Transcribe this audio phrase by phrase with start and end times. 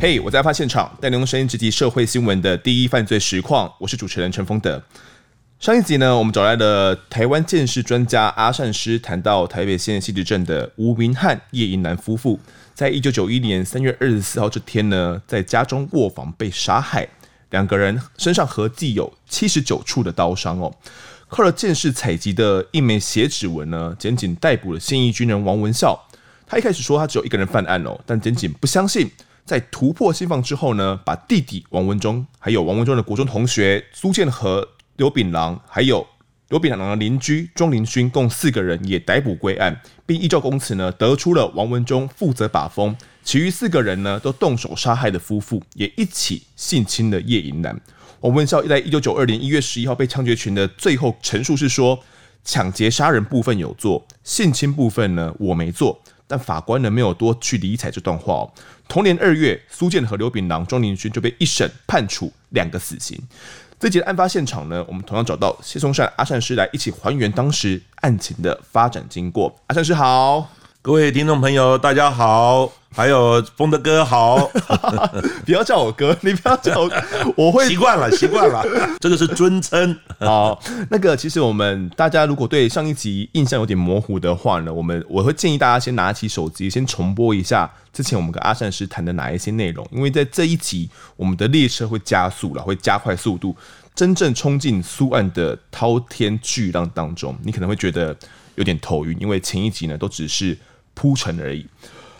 [0.00, 3.72] 嘿我在案发现场，带您用声音直击社会新闻的第一犯罪实况。
[3.80, 4.82] 我是主持人陈丰德。
[5.58, 12.38] 上一集呢，我们找来了台湾鉴识专家阿善师，谈到台北县汐止镇的吴明翰、叶银南夫妇，
[12.74, 17.08] 在一九九一年三月二十四号这天呢，在家中卧房被杀害，
[17.48, 20.70] 两个人身上合计有七十九处的刀伤哦。
[21.34, 26.00] 靠了鉴识采集的一枚血指纹呢，检警逮捕了现役军人王文孝。
[26.46, 29.10] 他一开始说他只有一个人犯案哦，但检警不相信。
[29.44, 36.06] 在突破心防之后呢，把弟弟王文忠，还有王文忠的国中同学苏建和、刘炳郎，还有
[36.50, 47.80] 刘炳郎的邻居庄林勋，共四个人也逮捕归案，并依照供词呢，得出了王文忠负责把风，其余四个人呢都动手杀害的夫妇，也一起性侵了叶银兰。
[48.24, 52.02] 王文孝在一九九二年一月十一号被枪决群的最后陈述是说，
[52.42, 56.00] 抢劫杀人部分有做，性侵部分呢我没做。
[56.26, 58.50] 但法官呢没有多去理睬这段话哦。
[58.88, 63.20] 同年二月，苏建和、刘炳郎、庄凌勋就被一审判处两个死刑。
[63.78, 69.54] 这节的案发现场呢，我们同样找到谢松善阿善师来一起还原当时案情的发展经过。
[69.66, 70.50] 阿善师好，
[70.86, 72.70] 各位听众朋友大家好。
[72.92, 74.36] 还有风德哥好，
[75.46, 76.90] 不要叫我哥，你不要叫我，
[77.36, 78.62] 我会习惯了， 习惯了，
[79.00, 79.98] 这个是尊称。
[80.20, 93.56] 好，那个其实我们大家如果对上一集印象有点模糊的话呢，我们我会建议大家先拿起手机，先重播一下之前我们跟阿善师谈的哪一些内容，因为在这一集我们的列车会加速了，会加快速度，
[93.94, 98.14] 真正冲进苏岸的滔天巨浪当中，你可能会觉得
[98.56, 100.56] 有点头晕，因为前一集呢都只是
[100.94, 101.66] 铺陈而已。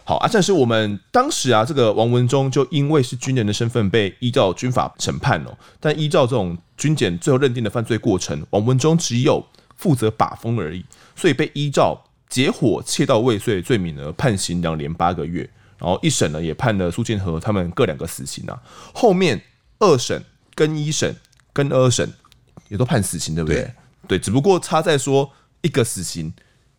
[0.07, 5.57] 好啊，但是我们当时啊，这个王文忠就因为是军人的身份被依照军法审判哦。
[5.81, 9.43] 但依照这种军检最后认定的犯罪过程，王文忠只有
[9.77, 10.85] 负责把风而已，
[11.17, 15.49] 所以被依照结伙窃盗未遂罪名呢判刑两年八个月。
[15.79, 18.63] 然后一审呢也判了苏建和他们各两个死刑啊。
[18.93, 19.41] 后面
[19.79, 20.23] 二审
[20.55, 21.17] 跟一审
[21.53, 22.13] 跟二审
[22.69, 23.63] 也都判死刑，对不对？
[23.63, 23.73] 对，
[24.09, 25.31] 对，只不过差在说
[25.63, 26.31] 一个死刑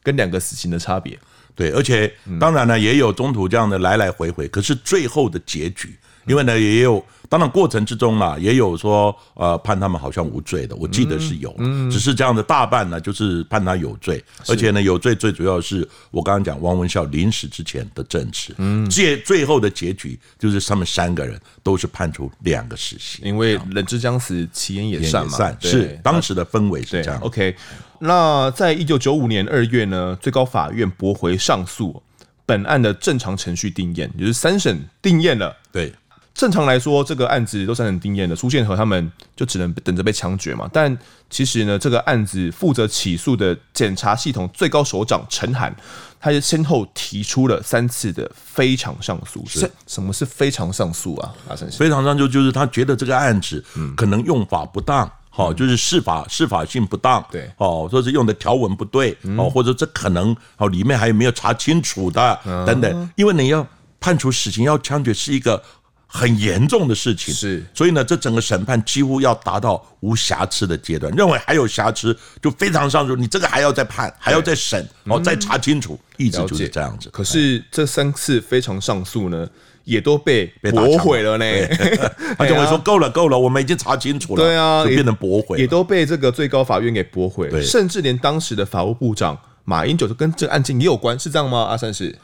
[0.03, 1.19] 跟两个死刑的差别。
[1.55, 7.03] 对，而且当然呢，也有中途这样的来来回回，可是最后的结局，因为呢，也有。
[7.27, 11.51] 当然，过程之中嘛，也有说，呃，判他们好像无罪的，我记得是有，
[11.91, 27.19] 只是这样的大半呢，就是判他有罪，而且呢，有罪最主要是我刚刚讲王文孝临死之前的证词，嗯，结最后的结局就是他们三个人都是判处两个死刑，因为人之将死，其言也善嘛，是当时的氛围是这样。
[27.21, 27.55] OK，
[27.99, 32.01] 那在一九九五年二月呢，最高法院驳回上诉，
[32.45, 35.91] 本案的正常程序定验，就是三审定验了，对。
[36.35, 40.69] 正常来说，这个案子都是很定验的，苏建和他们就只能等着被枪决嘛。
[40.73, 40.95] 但
[41.29, 45.73] 其实呢，这个案子负责起诉的检察系统最高首长陈函，
[46.19, 49.45] 他就先后提出了三次的非常上诉。
[49.47, 51.33] 是什么是非常上诉啊？
[51.71, 53.63] 非常上诉就是他觉得这个案子
[53.95, 62.37] 可能用法不当，好，就是释法释法性不当，对，哦，说是用的条文不对，哦，或者这可能哦里面还有没有查清楚的
[62.67, 63.09] 等等。
[63.15, 63.65] 因为你要
[64.01, 65.63] 判处死刑要枪决是一个。
[66.07, 71.11] 很严重的事情是，所以呢，这整个审判几乎要达到无瑕疵的阶段。
[71.13, 77.09] 认为还有瑕疵，就非常上诉，你这个还要再判，还要再审，哦，再查清楚，一直就是这样子。
[77.09, 79.45] 可是这三次非常上诉呢，
[79.83, 81.45] 也都被驳回了呢。
[82.37, 84.43] 他就会说够了，够了，我们已经查清楚了。
[84.43, 87.61] 对啊，就变成驳回，也都被这个最高法院给驳回了。
[87.61, 91.63] 甚至连当时的法务部长马英九都跟这个案件也有关，是这样吗？
[91.63, 92.17] 阿善师。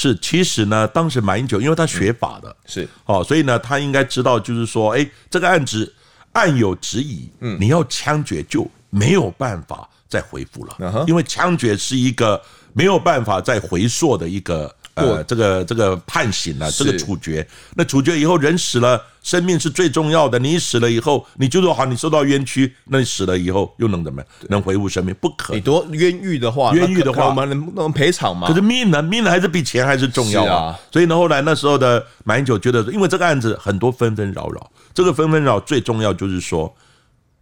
[0.00, 2.88] 是，其实呢，当时马英九因为他学法的，是。
[3.04, 5.92] 哦，所以呢，他应该知道，就是说，哎，这个案子
[6.34, 12.40] 案有质疑，嗯，你要枪决就没有办法再回复了，因为枪决是一个
[12.72, 14.72] 没有办法再回溯的一个。
[14.98, 20.38] 呃，这个这个判刑了，这个处决，那处决以后人死了，生命是最重要的。
[20.38, 24.28] 你死了以后，你就说好，你受到冤屈，那你死了以后又能怎么样？
[24.48, 25.14] 能恢复生命？
[25.20, 25.54] 不可。
[25.54, 28.48] 你多冤狱的话，冤狱的话，我们能能赔偿吗？
[28.48, 29.02] 可是命呢？
[29.02, 30.78] 命还是比钱还是重要啊。
[30.90, 36.74] 所以呢，后来那时候的马英九觉得，因为这个案子很多纷纷扰扰，这个纷纷扰最重要就是说，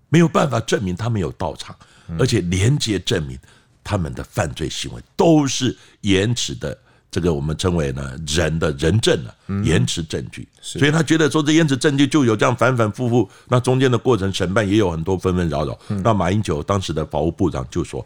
[0.08, 1.74] 没有办法证明他们有到场，
[2.18, 3.38] 而且连接证明
[3.82, 6.76] 他们的犯罪行为都是延迟的。
[7.16, 9.32] 这个我们称为呢人的人证啊，
[9.64, 15.78] 延迟证据，所以他觉得说这延迟证据就有这样反反复复，那中间的过程审判也有很多纷纷扰扰。
[16.04, 18.04] 那马英九当时的法务部长就说，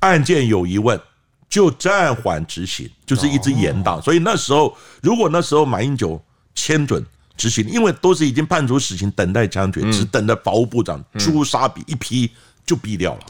[0.00, 1.00] 案件有疑问
[1.48, 3.98] 就暂缓执行，就是一直延宕。
[4.02, 6.22] 所以那时候如果那时候马英九
[6.54, 7.02] 签准
[7.38, 12.30] 执行，因为都是已经判处死刑，等待枪决，只等着法务部长朱砂笔一批
[12.66, 13.20] 就毙掉了。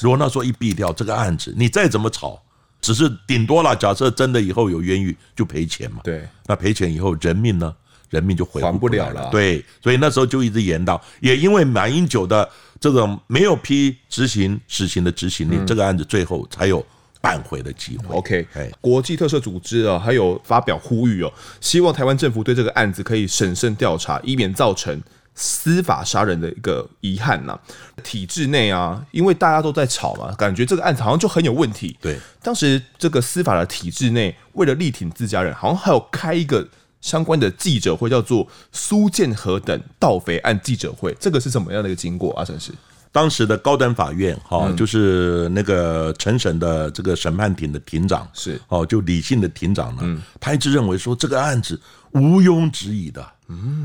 [0.00, 2.42] 如果那时候一毙掉这个案子，你再怎么吵。
[2.80, 3.74] 只是顶多了。
[3.76, 6.00] 假设真的以后有冤狱，就赔钱嘛。
[6.04, 7.74] 对，那赔钱以后人命呢？
[8.10, 9.28] 人命就回还不了了。
[9.30, 12.48] 对，所以那时候就一直延到，也因为马英九的
[12.80, 16.82] 这种没有批执行死刑的执行令，这个案子最后才有
[17.20, 18.16] 扳回的机会。
[18.16, 18.46] OK，
[18.80, 21.30] 国际特赦组织啊，还有发表呼吁哦，
[21.60, 24.98] 希望台湾政府对这个案子可以审慎调查，以免造成
[25.38, 27.58] 司法杀人的一个遗憾呐。
[28.04, 31.96] 体制内啊，因为大家都在吵嘛，感觉这个案子好像就很有问题。
[32.02, 36.68] 对，当时这个司法的体制内，为了力挺自家人，好像还有开一个。
[37.00, 42.44] 相关的记者会叫做苏建和等盗匪案记者会，这个是什么样的一个经过啊？
[42.44, 42.72] 陈是
[43.12, 51.80] 当时的高等法院哈，就是那个陈审的这个审判庭的庭长是哦，就李姓的庭长呢，他一直认为说这个案子
[52.14, 53.24] 毋庸置疑的，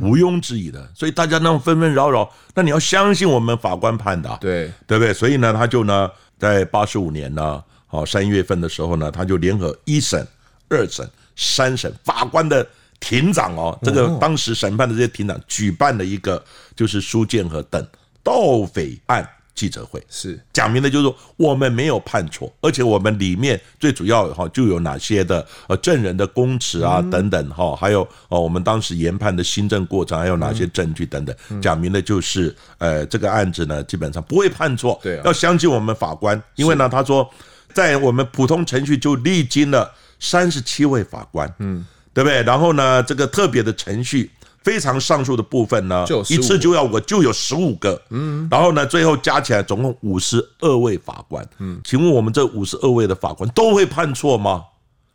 [0.01, 5.13] 毋庸置疑的，所以大家那种纷纷扰扰，那你要相信我们法官判的，对对不对？
[5.13, 10.27] 所以呢，他就呢，在八十五年呢，哦三月份的时候呢，他就联合一审、
[10.69, 12.67] 二审、三审法官的。
[13.05, 16.41] 庭长哦，这个当时审判的这些庭长举办了一个
[16.73, 17.85] 就是苏建和等
[18.23, 20.39] 盗匪案记者会，是。
[20.51, 37.29] 讲明的，就是说我们没有判错，而且我们里面最主要哈就有哪些的呃证人的供词啊等等哈，还有哦我们当时研判的新政过程，还有哪些证据等等，讲明的就是呃这个案子呢基本上不会判错，对，要相信我们法官，因为呢他说
[37.73, 41.85] 在我们普通程序就历经了三十七位法官，嗯。
[42.15, 42.43] 对不对？
[42.43, 44.29] 然后呢，这个特别的程序，
[44.63, 54.63] 非常上述的部分呢，一次就要我就有十五个，嗯，然后呢，最后加起来总共五十二位法官，嗯，请问我们这五十二位的法官都会判错吗？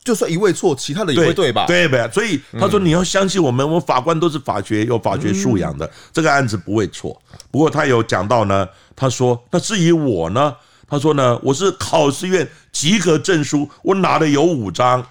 [0.03, 1.65] 就算一位错，其他的也会对吧？
[1.65, 2.09] 对呗。
[2.11, 7.19] 所以他说你要相信我们，我们法官都是法学有法学素养的，这个案子不会错。
[7.51, 10.55] 不过他有讲到呢，他说那至于我呢，
[10.87, 15.05] 他说呢，我是考试院及格证书，我拿的有五张。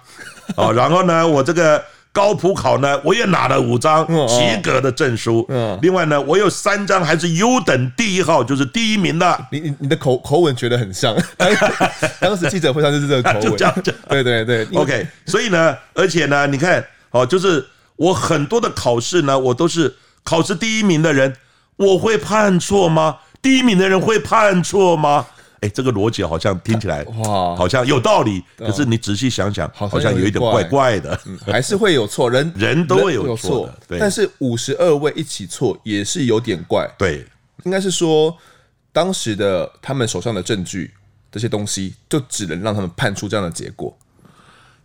[0.55, 1.81] 啊， 然后呢，我这个
[2.19, 5.45] 高普考呢，我也拿了五张及格的证书。
[5.47, 9.45] 嗯，另外呢，我有三张还是优等第一号，就是第一名的。
[9.49, 11.15] 你你你的口口吻觉得很像，
[12.19, 13.41] 当时记者会上就是这个口吻。
[13.41, 13.73] 就这样，
[14.09, 15.07] 对对对，OK。
[15.25, 19.95] 所以呢，而且呢，你看，哦，就是我很多的考试呢，我都是
[20.25, 21.33] 考试第一名的人，
[21.77, 23.19] 我会判错吗？
[23.41, 25.27] 第一名的人会判错吗？
[25.61, 28.41] 哎，这个逻辑好像听起来 哇，好像有道理。
[28.57, 33.69] 可是你仔细想想，好像有一点怪怪的，还是会有错，人 人都会有错。
[33.99, 36.89] 但是五十二位一起错也是有点怪。
[36.97, 37.25] 对，
[37.63, 38.35] 应该是说
[38.93, 40.91] 当时的他们手上的证据
[41.31, 43.95] 这些东西，就只能让他们判出这样的结果。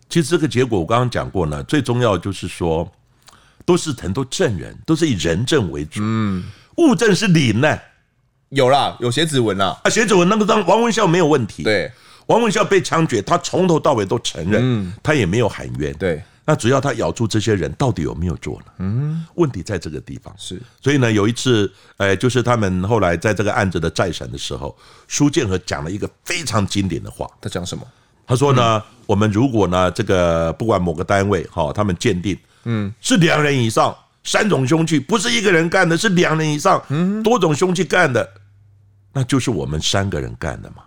[0.08, 2.90] 其实这个结果我刚刚讲过呢，最重要就是说，
[3.64, 6.44] 都是很多证人，都是以人证为主，嗯，
[6.78, 7.78] 物证是零呢。
[8.54, 9.78] 有啦，有写指纹啦。
[9.82, 11.62] 啊，写指纹那个当王文孝没有问题。
[11.62, 11.90] 对，
[12.26, 15.92] 王文孝被枪决，他从头到尾都承认，嗯，他也没有喊冤。
[15.94, 18.64] 对，那只要他咬住这些人到底有没有做呢？
[18.78, 20.32] 嗯，问题在这个地方。
[20.38, 24.76] 是，所以呢，有一次，呃，就是他们后来在这个案子的再审的时候，
[25.08, 27.28] 苏建和讲了一个非常经典的话。
[27.40, 27.82] 他讲什么？
[28.26, 38.26] 他说呢，我们如果呢，这个不管某个单位哈，他们鉴定，嗯，是两人以上，三种凶器，不是一个人干的，是两人以上，嗯，多种凶器干的。
[39.14, 40.82] 那就是我们三个人干的嘛？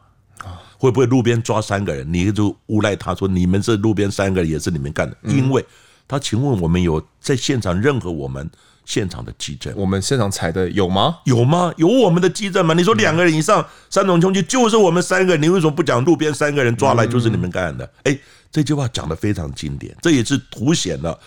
[0.45, 2.05] 啊，会不会路边抓三个人？
[2.13, 5.17] 你就诬赖他说你们这路边三个人也是你们干的？
[5.23, 5.65] 因为
[6.07, 8.47] 他请问我们有在现场任何我们
[8.85, 9.73] 现场的迹证？
[9.75, 11.17] 我们现场采的有吗？
[11.25, 11.73] 有吗？
[11.77, 12.73] 有我们的迹证吗？
[12.73, 17.89] 你说两个人以上三种凶器就是我们三个人，你为什么不讲路边三个人抓来就是你们干的？
[18.03, 18.17] 哎，
[18.51, 21.17] 这句话讲的非常经典，这也是凸显了。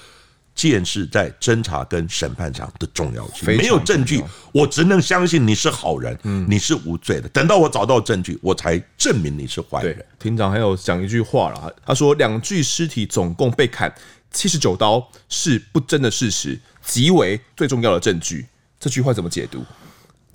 [0.61, 6.15] 鉴识在侦查跟审判上的重要性，没有证据，我只能相信你是好人，
[6.47, 7.27] 你是无罪的。
[7.31, 10.05] 等到我找到证据，我才证明你是坏人。
[10.19, 13.91] 庭长还有讲一句话了，他说两具尸体总共被砍
[14.31, 18.45] 七十九刀是不争的事实，极为最重要的证据。
[18.79, 19.65] 这句话怎么解读？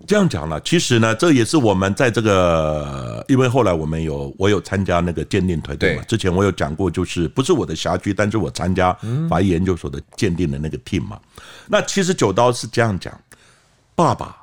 [0.08, 6.04] 这样讲了，其实呢，这也是我们在这个，因为后来我们有我有参加那个鉴定团队嘛。
[6.04, 8.96] 之前我有讲过，就是不是我的辖区，但是我参加
[9.30, 11.20] 法医研究所的鉴定的那个 team 嘛。
[11.68, 13.14] 那七十九刀是这样讲：
[13.96, 14.36] 爸爸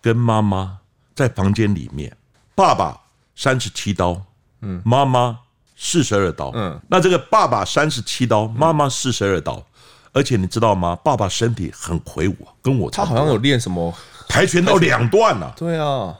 [0.00, 0.78] 跟妈妈
[1.14, 2.16] 在房间里面，
[2.54, 2.98] 爸爸
[3.34, 4.20] 三十七刀，
[4.62, 5.38] 嗯，妈妈
[5.76, 6.80] 四十二刀，嗯。
[6.88, 9.64] 那这个爸爸三十七刀，妈妈四十二刀，
[10.12, 10.96] 而且你知道吗？
[11.02, 13.16] 爸爸身体很魁梧，跟我差不多。
[13.16, 13.92] 他好像有练什么？
[14.28, 16.16] 跆拳道两段了，对啊，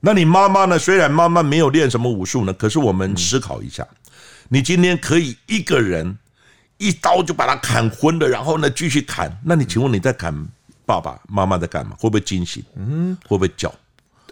[0.00, 0.78] 那你妈妈呢？
[0.78, 3.86] 虽然妈妈没有练什么武术呢，可是我们思考一下，
[4.48, 6.18] 你今天可以一个人
[6.78, 10.34] 一刀就把他砍昏了，然后呢继续砍，那你请问你在砍
[10.86, 11.96] 爸爸妈妈在干嘛？
[11.98, 12.62] 会不会惊醒？
[12.76, 13.68] 嗯，会不会叫？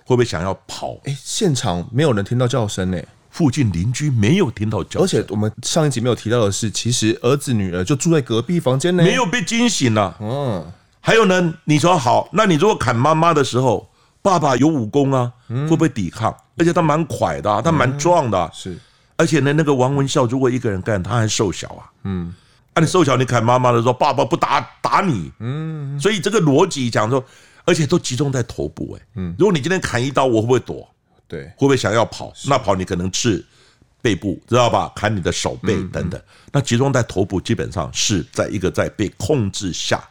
[0.05, 0.99] 会不会想要跑？
[1.05, 3.01] 哎，现场没有人听到叫声呢。
[3.31, 10.15] 附近邻居没有听到叫，而且我们上一集没有提到的是，其实儿子女儿就住在隔壁房间呢，没有被惊醒了。
[10.21, 10.71] 嗯，
[11.05, 13.91] 还有呢，你说好，那你如果砍妈妈的时候，
[14.23, 16.35] 爸爸有武功啊，会不会抵抗？
[16.57, 18.79] 而且他蛮快的，他蛮壮的，是。
[19.17, 21.91] 而且呢，那个王文孝如果一个人干，他还瘦小啊。
[22.05, 22.33] 嗯，
[22.75, 25.33] 啊，你瘦小，你砍妈妈的时候，爸爸不打打你。
[25.41, 27.23] 嗯，所以这个逻辑讲说，
[27.65, 28.97] 而且都集中在头部。
[28.97, 30.89] 哎，嗯，如果你今天砍一刀，我会不会躲？
[31.27, 32.33] 对，会不会想要跑？
[32.47, 33.45] 那跑你可能刺
[34.01, 34.93] 背部，知道吧？
[34.95, 36.21] 砍你的手背等等。
[36.53, 40.03] 那集中在头部，基本上是在一个在被控制下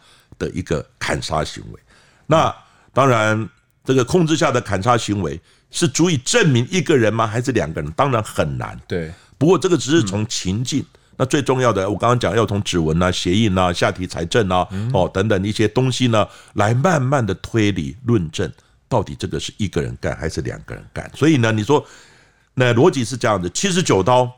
[0.41, 1.79] 的一个砍杀行为。
[2.25, 2.53] 那
[2.91, 3.49] 当然，
[3.85, 5.39] 这个控制下的砍杀行为。
[5.73, 7.25] 是足以证明一个人吗？
[7.25, 7.89] 还是两个人？
[7.91, 8.77] 当然很难。
[8.89, 10.85] 对，不过这个只是从情境。
[11.15, 18.51] 那最重要的，我刚刚讲要从指纹啊、鞋印啊、下体财政啊、哦等等一些东西呢，来慢慢的推理论证，
[18.89, 21.09] 到底这个是一个人干还是两个人干。
[21.15, 21.81] 所以呢，你说
[22.53, 24.29] 那逻辑是这样的：七十九刀，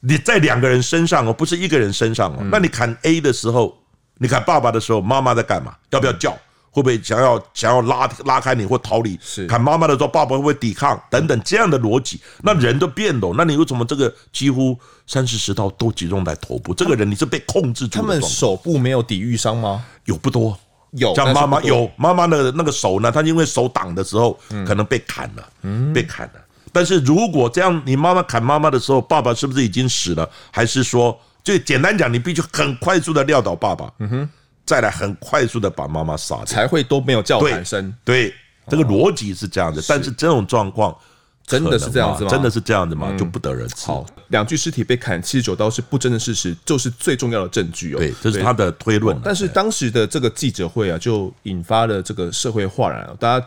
[0.00, 2.44] 你在两个人身上哦，不是一个人身上哦。
[2.50, 3.81] 那你砍 A 的时候，
[4.18, 5.74] 你看爸爸的时候，妈妈在干嘛？
[5.90, 6.36] 要不要叫？
[6.70, 9.18] 会不会想要想要拉拉开你或逃离？
[9.20, 10.98] 是砍妈妈的时候，爸爸会不会抵抗？
[11.10, 13.30] 等等这样的逻辑，那人都变了。
[13.36, 14.74] 那你为什么这个几乎
[15.06, 16.72] 三四十刀都集中在头部？
[16.72, 18.00] 这个人你是被控制住？
[18.00, 19.84] 他们手部没有抵御伤吗？
[20.06, 20.58] 有不多，
[20.92, 23.12] 有像妈妈有妈妈的那个手呢？
[23.12, 26.40] 他因为手挡的时候可能被砍了，嗯，被砍了。
[26.72, 30.26] 但是如果这样，你妈妈砍妈妈的时候，爸爸是不是已经死了？
[30.50, 33.92] 还是说，就简单讲，你必须很快速的撂倒爸爸？
[33.98, 34.30] 嗯哼。
[34.64, 37.92] 再来很快速的把妈妈杀掉，才会都没有叫喊声。
[38.04, 38.32] 对，
[38.68, 39.84] 这个逻辑是这样子。
[39.88, 40.96] 但是这种状况
[41.44, 42.30] 真的是这样子吗？
[42.30, 43.12] 真的是这样子吗？
[43.18, 43.86] 就不得人知。
[43.86, 47.98] 好，两具尸体被砍七十九刀是不争的事实，就是最重要的证据哦。
[47.98, 49.20] 对，这是他的推论。
[49.22, 53.46] 但是当时的这个记者会啊，就引发了这个社会哗然，大家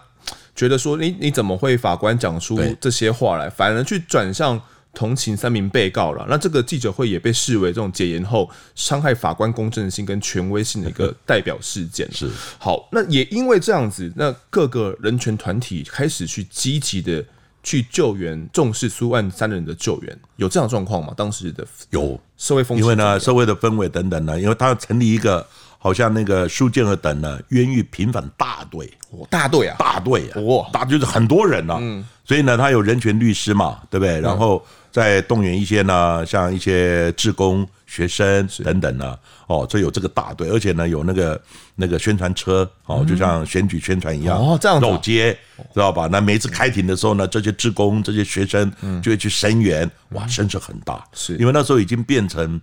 [0.54, 4.62] 觉得说，你你怎么会法官讲出这些话来，反而去转向？
[4.96, 12.10] 同情三名被告了，那这个记者会也被视为这种解严后伤害法官公正性跟权威性的一个代表事件。
[12.12, 17.24] 是好，那也因为这样子，那各个人权团体开始去积极的
[17.62, 21.14] 去救援，重视苏万三人的救援，有这样状况吗？
[21.18, 25.46] 当时的有社会风气，因为呢，社会的氛围等等呢，因为他要成立一个
[25.86, 28.92] 好像那个苏建和等呢冤狱平反大队，
[29.30, 34.20] 大队啊，大队啊，哇，大就是很多人啊，嗯，所以呢，他有人权律师嘛，对不对？
[34.20, 34.66] 然后。
[34.96, 39.14] 再动员一些呢，像一些志工、学生等等呢，
[39.46, 41.42] 哦，这有这个大队，而且呢有那个
[41.76, 45.38] 那个宣传车，哦，就像选举宣传一样，哦，这样走街，
[45.74, 46.08] 知道吧？
[46.10, 51.36] 那每次开庭的时候呢，这些志工、这些学生就会去声援，哇，声势很大，是。
[51.36, 52.62] 因为那时候已经变成。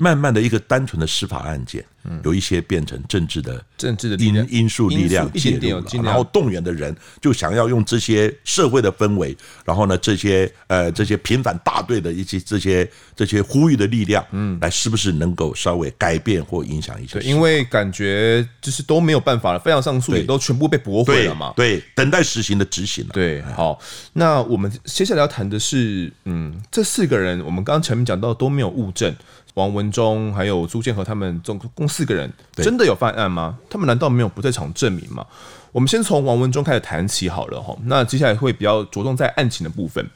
[0.00, 1.84] 慢慢的一个单纯的司法案件，
[2.24, 17.20] 有一些变成政治的政治的因因素力量介入了，然后动员的人就想要用这些社会的氛围，然后呢这些呃这些平反大队的一些这些这些呼吁的力量，嗯，来是不是能够稍微改变或影响一些？
[17.20, 23.10] 因为感觉就是都没有办法了，非常上诉也都全部被驳回了嘛，对，等待实行的执行了。
[23.12, 23.78] 对，好，
[24.14, 29.14] 那我们接下来要谈的是，嗯，这四个人我们刚刚前面讲到都没有物证。
[29.54, 33.58] 王文忠还有朱建和他们总共四个人，真的有犯案吗？
[33.68, 35.26] 他们难道没有不在场证明吗？
[35.72, 37.76] 我们先从王文忠开始谈起好了哈。
[37.84, 40.08] 那接下来会比较着重在案情的部分。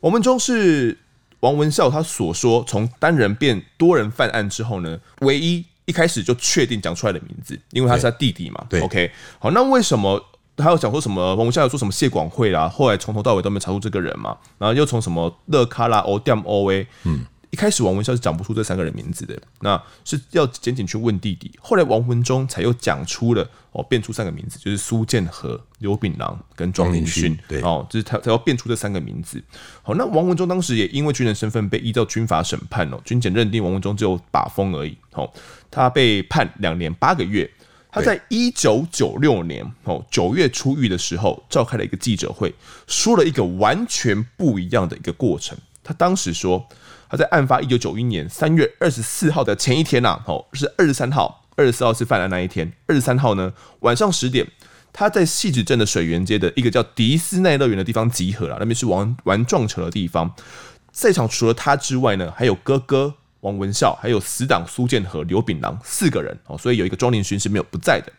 [0.00, 0.96] 王文忠是
[1.40, 8.64] 王文孝他所说从单人变多人犯案之后呢，唯一一开始就确定讲出来的名字，因为他是他弟弟嘛。
[8.68, 10.24] 对，OK，好，那为什么
[10.56, 11.34] 他要讲说什么？
[11.34, 14.36] 王文孝要说什么谢广惠啦，后来从头到尾都没查出这个人嘛？
[14.58, 17.24] 然后又从什么乐卡拉欧店欧威，嗯。
[17.50, 21.50] 一开始王文孝是讲不出这三个人名字的，那是要检警去问弟弟。
[21.60, 27.34] 后来王文忠才又讲出了哦，变出三个名字，就是苏建和、刘炳郎跟庄林勋。
[27.48, 29.42] 对，哦，就是他才要变出这三个名字。
[29.82, 34.94] 好，那王文忠当时也因为军人身份被依照军法审判哦，军检认定王文忠只有把风而已。
[35.12, 35.32] 哦，
[35.70, 37.50] 他被判两年八个月。
[37.90, 42.54] 他在一九九六年哦九月出狱的时候，召开了一个记者会，
[42.86, 45.56] 说了一个完全不一样的一个过程。
[45.82, 46.68] 他当时说。
[47.10, 52.70] 他在案发一九九一年三月二十四号的前一天呐、哦，是二十三号，二十四号是犯案那一天。
[52.86, 54.46] 二十三号呢，晚上十点，
[54.92, 60.34] 他在汐止镇的水源街的一个叫迪斯奈乐园的地方集合了，那边是玩玩撞球的地方。
[60.92, 68.12] 在场除了他之外呢，还有哥哥王文孝，还有死党苏建和、刘炳郎四个人哦，所以有一个庄林勋是没有不在的。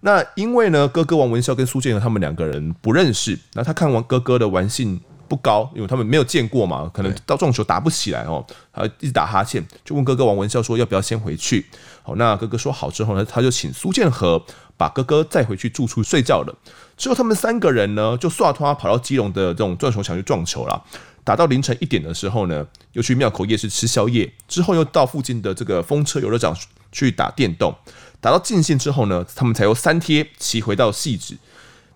[0.00, 5.00] 那因为呢，哥哥王文孝跟苏建和他们两个人不认识，那他看完哥哥的玩性。
[5.32, 11.64] 不高，因为他们没有见过嘛，可能到撞球打不起来哦，他一直打哈欠，就问哥哥王文孝说要不要先回去。
[12.02, 14.44] 好，那哥哥说好之后呢，他就请苏建和
[14.76, 16.54] 把哥哥带回去住处睡觉了。
[16.98, 20.84] 之后他们三个人呢就刷拖跑到基隆的这种撞球场去撞球了。
[21.24, 26.54] 打到凌晨一点的时候呢，又去庙口夜市吃宵夜，之后又到附近的这个风车游乐场
[26.90, 27.74] 去打电动，
[28.20, 31.38] 打到尽兴之后呢，他们才由三贴骑回到汐止。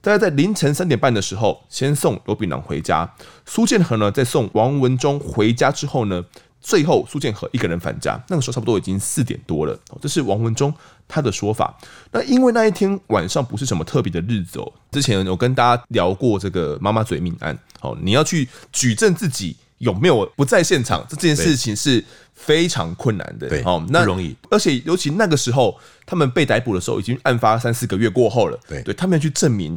[0.06, 3.12] 大概在凌晨三点半的时候，先送罗炳郎回家。
[3.44, 6.24] 苏建和呢，在送王文忠回家之后呢，
[6.60, 8.16] 最后苏建和一个人返家。
[8.28, 9.76] 那个时候差不多已经四点多了。
[10.00, 10.72] 这是王文忠
[11.08, 11.76] 他的说法。
[12.12, 14.72] 那因为那一天晚上不是什么特别的日子哦。
[14.92, 17.58] 之前有跟大家聊过这个妈妈嘴命案。
[17.80, 23.48] 好，你要去举证自己有没有不在现场，这件事情是非常困难的。
[23.48, 24.36] 对，哦，那容易。
[24.50, 28.56] 而且尤其那个时候，他们被逮捕的时候，已经案发三四个月过后了。
[28.68, 29.76] 对，对他们要去证明。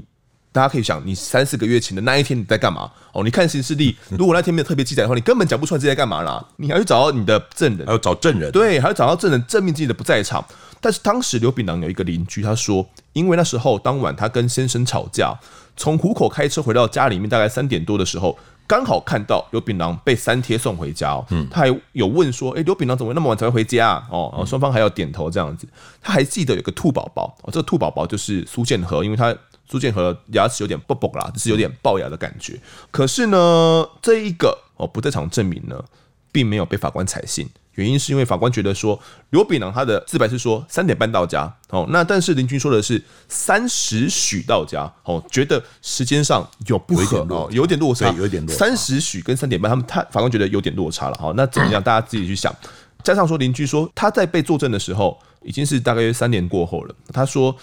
[0.51, 2.89] 大家可以想，你三四个月前的那一天你在干嘛？
[3.13, 6.43] 哦，你看行事历， 如果那天没有特别记载的话，你根本讲不出来自己在干嘛啦。
[6.57, 10.43] 你还要找到你的证人，还要找证人，对，还要找到证人证明自己的不在场。
[10.81, 15.37] 但是当时刘炳郎有一个邻居，他说，因为那时候当晚他跟先生吵架，
[15.77, 21.21] 从虎口开车回到家里面，大概三点多的时候，刚好看到刘炳郎被三贴送回家。
[21.29, 24.07] 嗯，他还有问说，诶，刘炳郎怎么那么晚才会回家啊？
[24.09, 25.67] 哦，双方还要点头这样子。
[26.01, 29.35] 他还记得有个兔宝宝，哦，这个兔宝宝就是苏建和，因为他。
[29.69, 32.59] 苏建和牙齿有点爆爆啦，就是有点龅牙的感觉。
[32.89, 35.79] 可是呢，这一个哦不在场证明呢，
[36.31, 37.47] 并没有被法官采信。
[37.75, 38.99] 原因是因为法官觉得说，
[39.29, 48.57] 刘炳郎他的自白是说三点半到家哦，那但是邻居说的是三时许到家哦，觉得时间上有不合哦，有点落差，有点落差。
[48.57, 51.31] 三时许跟三点半，他们他法官觉得有点落差了哈。
[51.37, 51.81] 那怎么样？
[51.81, 52.53] 大家自己去想。
[53.03, 56.95] 加上说邻居说他在被作证的时候，已经是大概三年过后了。
[57.13, 57.55] 他说。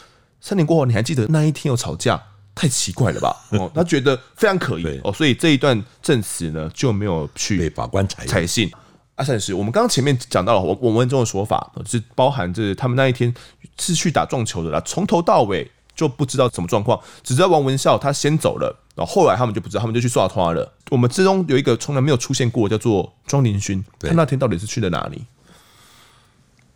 [0.46, 2.22] 三年过后，你还记得那一天有吵架？
[2.54, 3.36] 太奇怪了吧？
[3.58, 8.70] 哦，他觉得非常可疑哦，所以这一段证词呢就没有去被法官采采信。
[9.16, 13.34] 阿善是，我们刚刚前面讲到了王王文忠的说法，是包含这他们那一天
[13.76, 20.72] 是去打撞球的啦，从头到尾就不知道什么状况，只知道王文孝他先走了，然后后来他们就不知道，他们就去刷花了。
[20.90, 25.24] 我们之中有一个从来没有出现过，叫做庄林勋，他那天到底是去了哪里？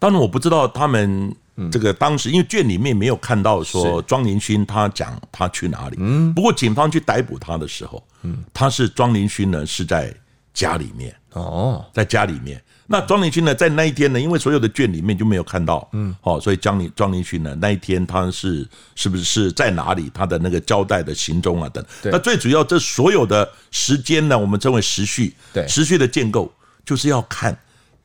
[0.01, 1.37] 当然我不知道他们。
[1.69, 10.15] 这个当时因为卷里面没有看到说庄林勋他讲他去哪里，嗯，不过警方去逮捕他的时候，嗯，他是庄林勋呢是在
[10.55, 11.15] 家里面。
[11.33, 12.61] 哦，在家里面。
[12.87, 20.11] 那庄林勋呢在那一天呢，因为所有的卷里面就没有看到，嗯，好，所以庄林庄林勋呢那一天他是是不是是在哪里？
[20.13, 21.85] 他的那个交代的行踪啊等。
[22.05, 26.53] 那最主要这所有的时间呢，我们称为时序，对，时序的建构
[26.85, 27.57] 就是要看。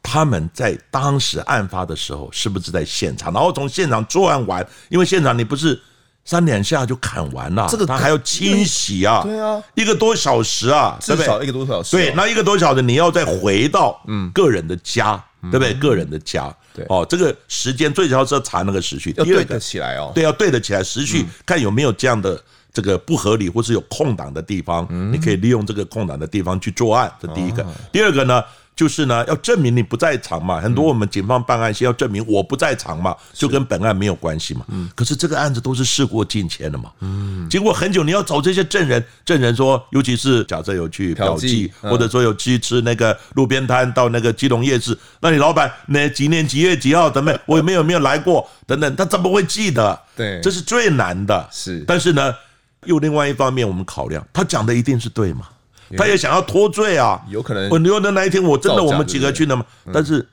[0.05, 3.33] 他们在当时案发的时候是不是在现场？
[3.33, 5.77] 然后从现场作案完，因为现场你不是
[6.23, 11.95] 三两下就砍完了，这个他还要清洗啊，对啊，一个多小时啊，至少一个多小时。
[11.97, 15.73] 对，那一个多小时你要再回到嗯个人的家，对不对？
[15.75, 22.41] 个人的家，对哦，这个时间最主要是要查那个时序，要对得起来哦，对，要对得起来时序，看有没有这样的
[22.73, 27.11] 这个不合理或是有空档的地方，你可以利用这个空档的地方去作案。
[27.21, 28.43] 这第一个，第二个呢？
[28.75, 30.59] 就是呢，要证明你不在场嘛。
[30.59, 34.65] 很多我们警方办案先要证明我不在场嘛，就跟本案没有关系嘛。
[34.67, 34.89] 嗯。
[34.93, 36.91] 可是这个案子都是事过境迁的嘛。
[36.99, 37.47] 嗯。
[37.49, 49.97] 经过很久，你要找这些证人，证人说，尤其是假设有去嫖妓，或者说有去吃那个路边摊，到那个基隆夜市，那你老板那几年几月几号等等， 我有没有没有来过等等，他怎么会记得？
[50.15, 51.47] 对，这是最难的。
[51.51, 51.83] 是。
[51.87, 52.33] 但是呢，
[52.85, 55.47] 又另外一方面，我们考量他讲的一定是对吗？
[55.97, 57.69] 他也想要脱罪啊，有可能。
[57.69, 59.65] 我留的那一天，我真的我们几个去的嘛？
[59.93, 60.27] 但是，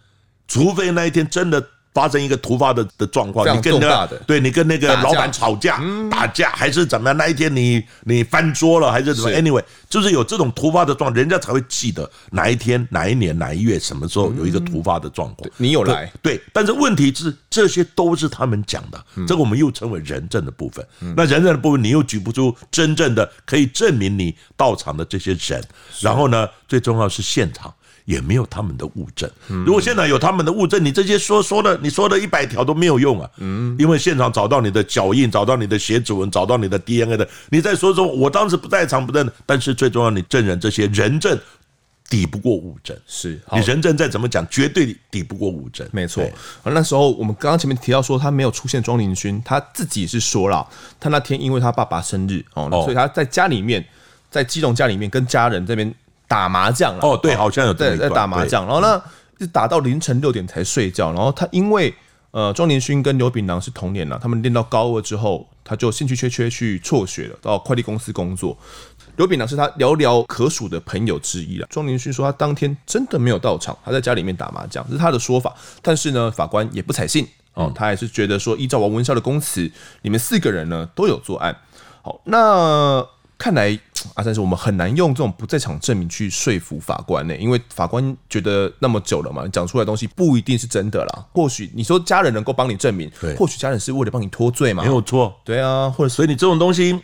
[0.48, 1.64] 除非那一天真的。
[1.94, 7.16] 发生一个突发的的状况，你跟那个对你跟那个老板吵架、打架还是怎么样？
[7.16, 15.50] 那一天你你翻桌了还是怎么？Anyway，就是有这种突发的状，人家才会记得哪一天、哪一年、哪一月、什么时候有一个突发的状况。
[15.58, 20.86] 你有来对，但是问题是这些都是他们讲的，这个我们又称为人证的部分。
[21.14, 25.62] 那人证的部分，你又举不出真正的可以证明你到场的这些人，
[26.00, 27.72] 然后呢，最重要是现场。
[28.04, 29.30] 也没有他们的物证。
[29.48, 33.30] 如果现场有他们的物证，你这些说说的，你说的一百条都没有用啊。
[33.38, 39.30] 嗯，因为现场找到你的脚印，找到你的血指纹，找到你的 DNA 的，你再说说，我当时不在场不认。
[39.46, 41.38] 但是最重要，你证人这些人证
[42.08, 42.96] 抵不过物证。
[43.06, 45.88] 是，你人证再怎么讲，绝对抵不过物证。
[45.92, 46.24] 没错。
[46.64, 50.66] 那时候我们刚刚前面提到说他没有出现庄林勋，他自己是说了，
[50.98, 53.84] 他那天因为他爸爸生日哦，所以他在家里面，
[54.30, 55.94] 在基隆家里面跟家人这边。
[56.32, 59.02] 打麻将了哦，对，好像有在在打麻将，然后呢，
[59.38, 61.12] 就打到凌晨六点才睡觉。
[61.12, 61.94] 然后他因为
[62.30, 68.56] 呃，庄凌勋跟刘炳郎是同年了，他们练到高二之后，他就兴趣缺缺去辍学了，到快递公司工作。
[69.16, 71.66] 刘炳郎是他寥寥可数的朋友之一了。
[71.68, 75.54] 庄凌勋说他当天真的没有到场，他在家里面打麻将，这是他的说法。
[75.82, 81.54] 但是呢，法官也不采信哦，他还是觉得说，依照王文孝的供词，你们四个人呢都有作案。
[82.00, 83.06] 好，那
[83.42, 83.76] 看来。
[84.14, 91.24] 阿三是，我们很难用这种不在场证明去说服法官呢、欸，因为法官觉得那么久了嘛，讲出来的东西不一定是真的啦。
[91.32, 96.98] 或许你说家人能够帮你证明，对，或许家人是为了帮你脱罪嘛，没有错，对啊，或者所以你这种东西。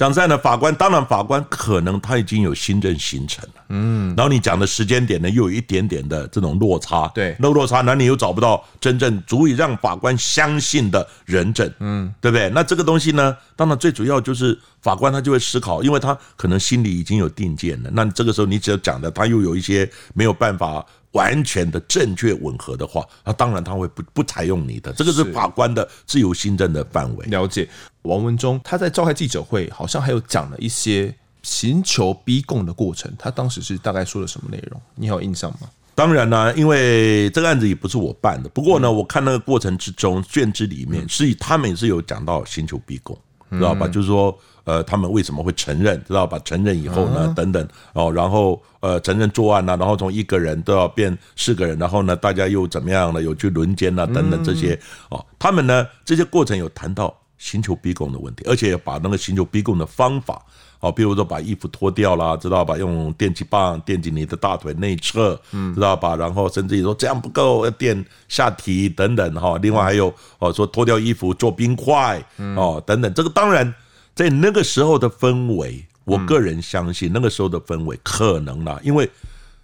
[0.00, 12.48] 讲实在的，法官当然，法官可能他已经有心证形成了，嗯，然后你讲的时间点呢，又有一点点的这种落差，对，那落差，那你又找不到真正足以让法官相信的人证，嗯，对不对？
[12.48, 20.82] 那这个东西呢，当然最主要就是法官他就会思考，因为他可能心里已经有定见了，那这个时候你只要讲的他又有一些没有办法。
[21.12, 27.26] 完全的正确吻合的话，那当然他会不不采用你的，这个是法官的自由心证的范围。
[27.26, 27.68] 了解。
[28.02, 34.80] 王文忠他在召开记者会，好像还有讲了一些刑求逼供的过程，他当时是大概说了什么内容？
[34.94, 35.68] 你还有印象吗？
[35.94, 43.16] 当然呢，因为这个案子也不是我办的，不过呢，我看那个过程之中卷子里面是他们也是有讲到刑求逼供，
[43.50, 43.86] 知道吧？
[43.86, 44.36] 就是说。
[44.64, 46.00] 呃，他们为什么会承认？
[46.06, 46.38] 知道吧？
[46.44, 53.22] 承认以后呢，等等哦，然后呃，承认作案呐，然后从一个人都要变四个人，然后呢，大家又怎么样了？
[53.22, 60.44] 有去轮奸呐，等等这些哦，他们呢这些过程有谈到刑求逼供的问题，而且把那个刑求逼供的方法
[60.80, 62.76] 哦，比如说把衣服脱掉啦，知道吧？
[62.76, 66.14] 用电击棒电击你的大腿内侧，嗯，知道吧？
[66.14, 69.58] 然后甚至于说这样不够，要电 下体等等哈。
[69.62, 72.22] 另外还有哦，说脱掉衣服做冰块
[72.56, 73.74] 哦，等等，这个当然。
[74.12, 79.08] 在那个时候的氛围，我个人相信那个时候的氛围可能啦，因为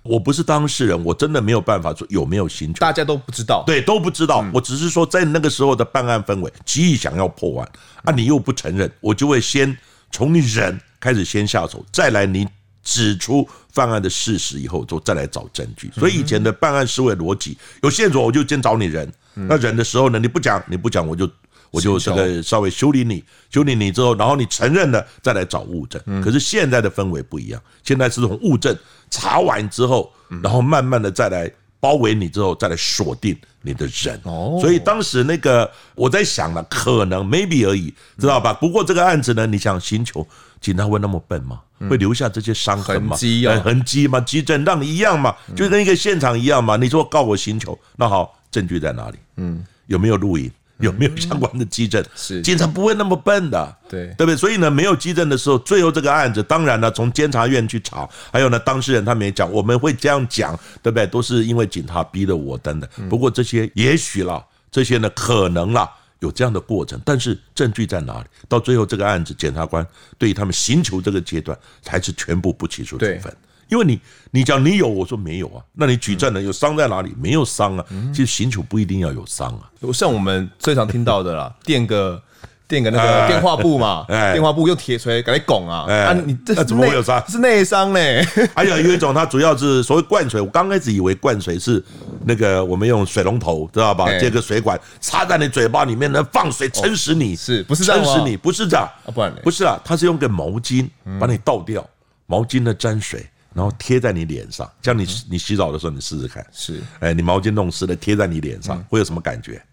[0.08, 4.44] 我不是当事人，我真的没有办法说有没有刑求，大家都不知道，对，都不知道。
[4.52, 7.70] 我只是说在那个时候的办案氛围，极易想要破案
[8.04, 9.76] 啊，你又不承认，我就会先
[10.10, 12.46] 从你人开始先下手，再来你
[12.82, 15.90] 指出犯案的事实以后，就再来找证据。
[15.94, 21.30] 所以以前的办案思维逻辑，有线索我就先找你人，那人的时候呢，你不讲，你不讲我就。
[21.70, 26.00] 我就这个稍微修理你，修理你之后，然后你承认了，再来找物证。
[26.22, 28.76] 可是现在的氛围不一样，现在是从物证
[29.10, 31.50] 查完之后，然后慢慢的再来
[31.80, 34.20] 包围你之后，再来锁定你的人。
[34.24, 38.52] 哦，所以当时那个我在想了，可能 maybe 而已，知道吧？
[38.54, 40.26] 不过这个案子呢，你想刑求，
[40.60, 41.60] 警察会那么笨吗？
[41.90, 43.14] 会留下这些伤痕吗？
[43.62, 44.18] 痕迹吗？
[44.20, 46.74] 迹证让你一样嘛，就跟一个现场一样嘛。
[46.76, 49.18] 你说告我刑求，那好，证据在哪里？
[49.36, 50.50] 嗯，有没有录影？
[50.78, 52.04] 有没有相关的基证？
[52.14, 54.36] 是警察不会那么笨的，对对不对？
[54.36, 61.06] 所以呢，没有基证的时候，最后这个案子，当然呢，从监察院去查，还有呢，当事人他们也讲，我们会这样讲，对不对？
[61.06, 62.88] 都是因为警察逼的我等等。
[63.08, 68.26] 不过这些也许啦，这些呢，可能啦，有这样的过程，但是证据在哪里？
[68.48, 69.86] 到最后这个案子，检察官
[70.18, 73.34] 对于他们刑求这个阶段，才是全部不起诉处分。
[73.68, 74.00] 因为你，
[74.30, 75.62] 你讲你有，我说没有啊。
[75.74, 76.40] 那你举证呢？
[76.40, 77.14] 有伤在哪里？
[77.20, 77.84] 没有伤啊。
[78.12, 79.70] 其实刑求不一定要有伤啊。
[79.92, 82.22] 像我们最常听到的啦， 垫个
[82.68, 85.84] 垫个那个电话布嘛，电话布用铁锤给你拱啊。
[85.88, 87.22] 啊，你这怎么会有伤？
[87.28, 88.00] 是内伤呢。
[88.54, 90.40] 还有有一种，它主要是所谓灌水。
[90.40, 91.82] 我刚开始以为灌水是
[92.24, 94.06] 那个我们用水龙头，知道吧？
[94.18, 97.84] 接个水管插在你嘴巴里面，能放水撑死你，是不是？
[97.84, 100.88] 撑死你不是这样，不然不是啊，它是用个毛巾
[101.20, 101.84] 把你倒掉，
[102.26, 103.24] 毛巾的沾水。
[103.56, 106.46] 然后贴在你脸上，像你你洗澡的时候，你试试看。
[106.52, 109.64] 是，哎，你毛巾弄湿了贴在你脸上，会有什么感觉？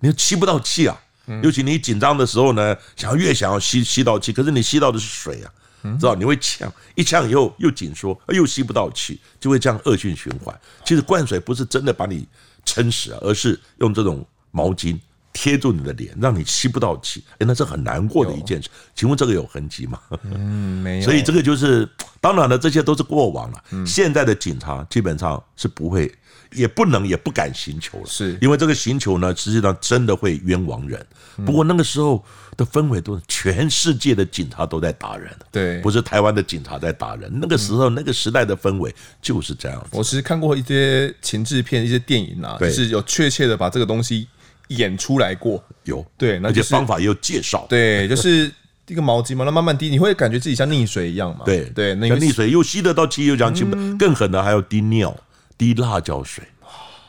[0.00, 0.98] 你吸不到气啊！
[1.42, 5.52] 尤其你紧张的时候呢，想要越想要吸吸到气，可是你吸到的是水啊，
[5.98, 6.14] 知道？
[6.14, 10.58] 你会呛，一呛以后又紧缩，又吸不到气，就会这样恶性循环。
[10.82, 12.26] 其实灌水不是真的把你
[12.64, 14.98] 撑死啊，而是用这种毛巾。
[15.38, 18.70] 贴住你的脸，让你吸不到气，哎，那是很难过的一件事。
[18.94, 20.00] 请问这个有痕迹吗？
[20.22, 21.04] 嗯，没有。
[21.04, 21.86] 所以这个就是，
[22.22, 23.62] 当然了，这些都是过往了。
[23.84, 26.10] 现在的警察基本上是不会，
[26.52, 31.06] 也不能，也不敢行求了，是因为这个行求呢，实际上真的会冤枉人。
[31.44, 32.24] 不过那个时候
[32.56, 37.30] 的氛围都是全世界的警察都在打人，对，不是台湾的警察在打人。
[37.30, 39.86] 那个时候那个时代的氛围就是这样。
[39.90, 44.26] 我其实看过一些情志片、一些电影啊，就是有确切的把这个东西。
[44.68, 47.66] 演出来过有对，而且方法也有介绍。
[47.68, 48.52] 对，就是
[48.88, 51.44] 一个毛巾嘛，那慢慢滴，你会感觉自己像溺水一样嘛。
[51.44, 55.16] 对对，那个溺水又吸得到气，又讲气不，更狠的还要滴尿、
[55.56, 56.44] 滴辣椒水。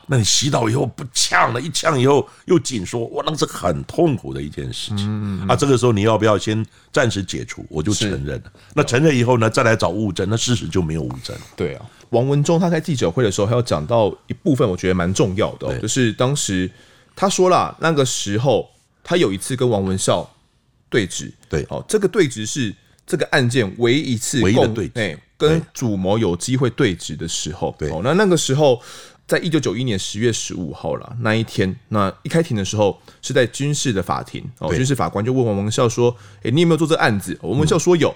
[0.09, 4.99] 那你洗澡以后不呛了，一呛以后又紧缩，哇，那是很痛苦的一件事情。
[4.99, 7.65] 嗯啊，这个时候你要不要先暂时解除？
[7.69, 8.51] 我就承认了。
[8.73, 11.35] 那承认以后呢，再来找物证，那事实就没有物证。
[11.57, 16.71] 对啊，王文忠他开记者会的时候，还有讲到一部分，我觉得蛮重要的，就是当时。
[17.17, 18.69] 他说了，那个时候
[19.03, 20.29] 他有一次跟王文孝
[20.87, 22.73] 对峙，对，哦，这个对峙是
[23.07, 28.79] 这个案件唯一一次唯一的对质，跟主谋有机会对峙的时候，对，哦，那那个时候，
[29.27, 37.37] 在一九九一年十月十五号了那一天，那一开庭的时候是在军事的法庭，哦，军事法官就问王文孝说，诶，你有没有做这个案子？
[37.41, 38.15] 王文孝说有，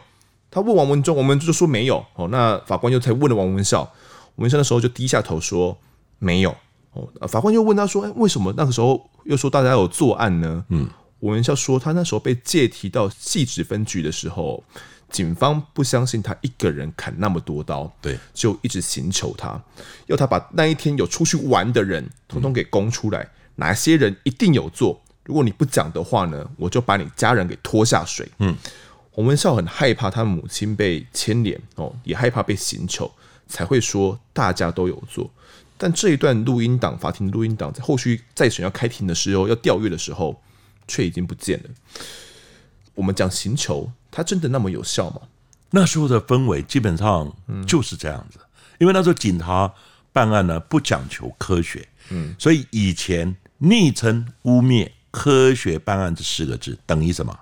[0.52, 2.06] 他问王文忠，王文忠就说没有。
[2.14, 5.78] 哦，那法官就才问了王文孝，王文孝那时候就低下头说
[6.20, 6.56] 没有。
[6.94, 10.66] 哦，法官又问他说，哎，为什么那个时候又说大家有作案呢？
[10.70, 10.88] 嗯，
[11.20, 14.64] 王文孝说他那时候被借提到汐止分局的时候，
[15.10, 19.62] 警方不相信他一个人砍那么多刀，对，就一直刑求他，
[20.08, 25.00] 要他把那一天有出去玩的人统统给供出来，嗯、哪些人一定有做。
[25.24, 28.28] 如果你不讲的话呢，我就把你家人给拖下水。
[28.40, 28.56] 嗯，
[29.12, 33.10] 洪文孝很害怕他母亲被牵连哦，也害怕被刑求，
[33.48, 35.30] 才会说大家都有做。
[35.82, 40.40] 但这一段录音档，法庭录音档在后续再审要开庭的时候，要调阅的时候，
[40.88, 41.70] 却已经不见了。
[42.94, 43.92] 我们讲刑求。
[44.14, 45.22] 它真的那么有效吗？
[45.70, 47.34] 那时候的氛围基本上
[47.66, 49.74] 就是这样子，嗯、因为那时候警察
[50.12, 57.34] 办案呢不讲求科学，嗯，所以以前昵称污蔑科学办案这四个字等于什么？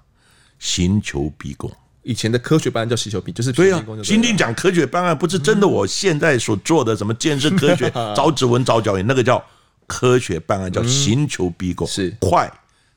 [0.60, 1.72] 刑求逼供。
[2.04, 3.84] 以前的科学办案叫刑求逼，就是对啊。
[4.04, 9.44] 新进讲科学办案不是真的，我现在所做的什么建设科学、 找指纹、找脚印，那个叫
[9.88, 12.52] 科学办案，叫刑求逼供，是快、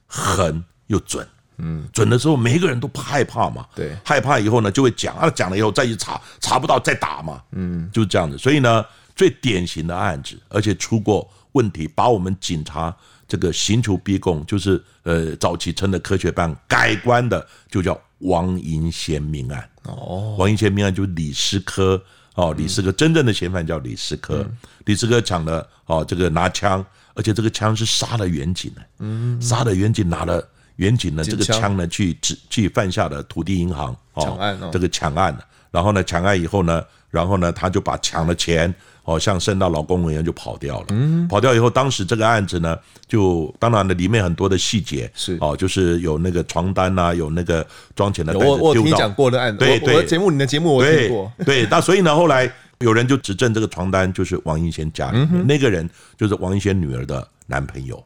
[0.07, 1.27] 狠又准。
[1.59, 3.67] 嗯，准的时候，每一个人都害怕嘛。
[3.75, 7.41] 对，害怕以后呢，就会讲啊，讲了以后再去查，查不到再打嘛。
[7.53, 8.37] 嗯，就是这样子。
[8.39, 8.85] 所以呢，
[9.15, 12.93] 最典型的案子，而且出过问题，把我们警察
[13.29, 19.69] 这个刑求逼供，就是呃早期称的科学办改观的，就叫王银仙命案。
[19.85, 22.03] 哦，王银仙命案就是李师科
[22.35, 24.45] 哦，李师科真正的嫌犯叫李师科，
[24.87, 30.47] 李师科抢了哦，这个拿枪，而且这个枪是杀了远景的，嗯，杀了远景拿了。
[30.77, 32.17] 远景呢，这个枪呢，去
[32.49, 35.37] 去犯下了土地银行抢案，这个抢案，
[35.71, 40.87] 然后呢，抢案以后呢，然后呢，他就把抢的钱，哦，像伸到劳工一样就跑掉了。
[40.91, 48.63] 嗯，跑掉以后，当时这个案子呢，就当然了，里面很多的细节是哦，就是有那个床单呐，有那个装钱的袋子丢到。
[48.63, 51.33] 我我听讲过的案子，对对，节目你的节目我听过。
[51.45, 58.03] 对，那所以呢，后来有人就指证这个床单就是王一仙家里面那个人，就是王一仙女儿的男朋友。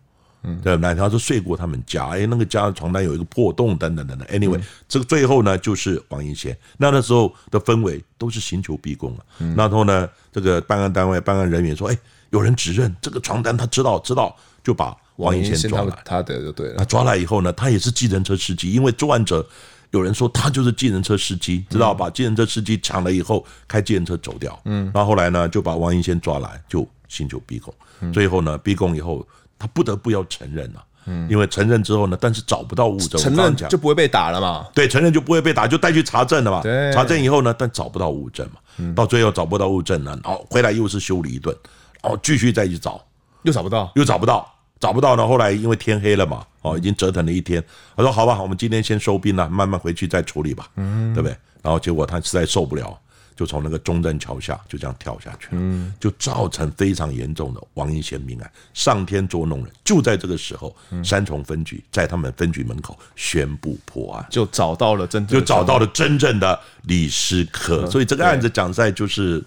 [0.49, 4.29] 嗯，对，那他说睡过他们家，哎，那个家的床单有一个破洞，等等等等。
[4.29, 6.57] Anyway，这个最后呢，就是王一贤。
[6.77, 9.25] 那那时候的氛围都是刑求逼供了。
[9.39, 11.99] 那然后呢，这个办案单位、办案人员说，哎，
[12.31, 15.99] 有人指认这个床单，他知道，知道，就把王银仙抓来。
[16.05, 16.75] 他的就对了。
[16.77, 19.46] 他抓来以后呢，他也是计程车司机，因为作案者
[19.92, 24.59] 有人说他就是计程车司机，知道把计程车司机抢了以后，开计程车走掉。
[24.66, 27.75] 嗯，然后后来呢，就把王银仙抓来，就刑求逼供。
[28.12, 29.27] 最后呢，逼供以后。
[29.59, 34.66] 他不得不要承认了，嗯，因为承认之后呢，但是找不到物证，承认就不会被打了嘛？
[34.75, 36.61] 对，承认就不会被打，就带去查证了嘛。
[36.61, 38.61] 对，查证以后呢，但找不到物证嘛，
[38.95, 41.57] 到最后找不到物证了，然后回来又是修理一顿，
[42.03, 43.05] 然后继续再去找，
[43.43, 45.27] 又找不到，又找不到，找不到呢。
[45.27, 47.62] 后来因为天黑了嘛，哦，已经折腾了一天，
[47.97, 51.37] 他说好吧，我们今天先收兵了，慢慢回去再处理吧，嗯，对不对？
[51.62, 52.99] 然后结果他实在受不了。
[53.37, 58.51] 就从那个中正桥下就这样跳下去了，就造成非常严重的王一贤命案。
[58.72, 67.88] 上天捉弄人，就在这个时候，三重分局在他们分局门口宣布破案，就找到了真正，就找到了真正的李师科。
[67.90, 69.44] 所以这个案子讲在就是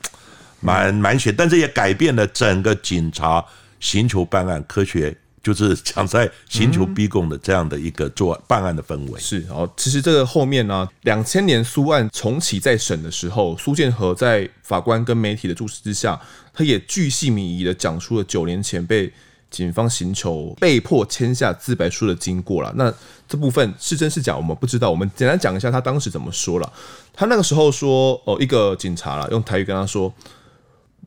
[0.59, 3.43] 蛮蛮血，但是也改变了整个警察
[3.79, 5.17] 寻求办案科学。
[5.53, 16.19] 就是抢在刑求逼供的这样的一个做办案的氛围是哦，其实这个后面呢、啊，两千年苏案重启再审的时候，苏建和在法官跟媒体的注视之下，
[16.53, 19.11] 他也巨细靡遗的讲出了九年前被
[19.49, 22.71] 警方刑求、被迫签下自白书的经过了。
[22.75, 22.93] 那
[23.27, 24.89] 这部分是真是假，我们不知道。
[24.89, 26.71] 我们简单讲一下他当时怎么说了。
[27.13, 30.13] 他那个时候说，哦，一个警察了，用台语跟他说。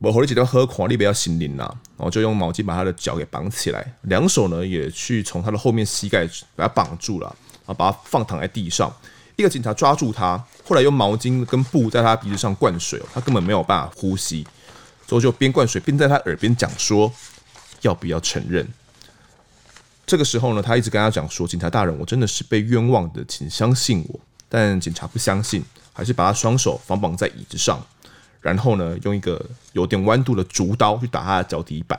[0.03, 1.63] 我和你几段喝狂，你不要心灵啦，
[1.95, 7.27] 然后就用毛巾把他的脚给绑起来，两手呢也去从他的后面膝盖把他绑住了，
[7.65, 8.93] 然后把他放躺在地上。
[9.37, 14.45] 一个警察抓住他，后来用毛巾跟布在他鼻子上灌水，他根本没有办法呼吸，
[15.07, 17.09] 之后就边灌水边在他耳边讲说
[17.79, 18.67] 要不要承认。
[20.05, 24.19] 这个时候呢，他一直跟他讲说，警察大人，我真的是被冤枉的，请相信我。
[24.49, 25.63] 但警察不相信，
[25.93, 27.81] 还是把他双手反绑在椅子上。
[28.43, 31.97] 然后呢，用一个有点弯度的竹刀去打他的脚底板。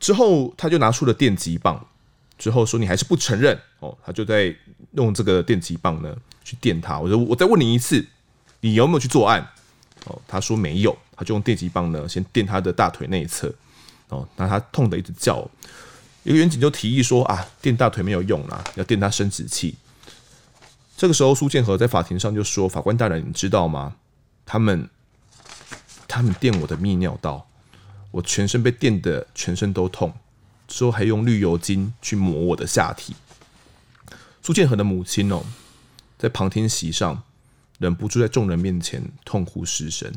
[0.00, 1.86] 之后他就拿出了电击棒，
[2.36, 4.54] 之后说：“你还是不承认哦。”他就在
[4.92, 6.98] 用这个电击棒呢去电他。
[6.98, 8.04] 我说：“我再问你一次，
[8.60, 9.46] 你有没有去作案？”
[10.06, 10.96] 哦，他说没有。
[11.16, 13.54] 他就用电击棒呢先电他的大腿内侧。
[14.08, 15.46] 哦，那他痛得一直叫。
[16.22, 19.74] 一个员警就提议说：“啊，电大腿没有用啦，要电他生殖器。”
[20.96, 23.94] 这个时候苏建和在法庭上就说：“法官大人，你知道吗？
[24.46, 24.88] 他们。”
[26.14, 27.44] 他们电我的泌尿道，
[28.12, 30.14] 我全身被电得全身都痛，
[30.68, 33.16] 之后还用绿油精去抹我的下体。
[34.40, 35.42] 苏建和的母亲哦，
[36.16, 37.24] 在旁听席上
[37.78, 40.12] 忍不住在众人面前痛哭失声。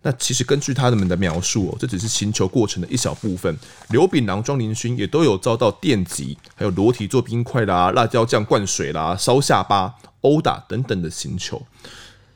[0.00, 3.54] 那其实根据他们的描述哦，这只是行球过程的一小部分。
[3.90, 11.60] 刘炳郎、庄林勋也都有遭到电击，还有裸体做冰块啦、辣椒酱灌水啦、烧下巴、殴打等等的行球。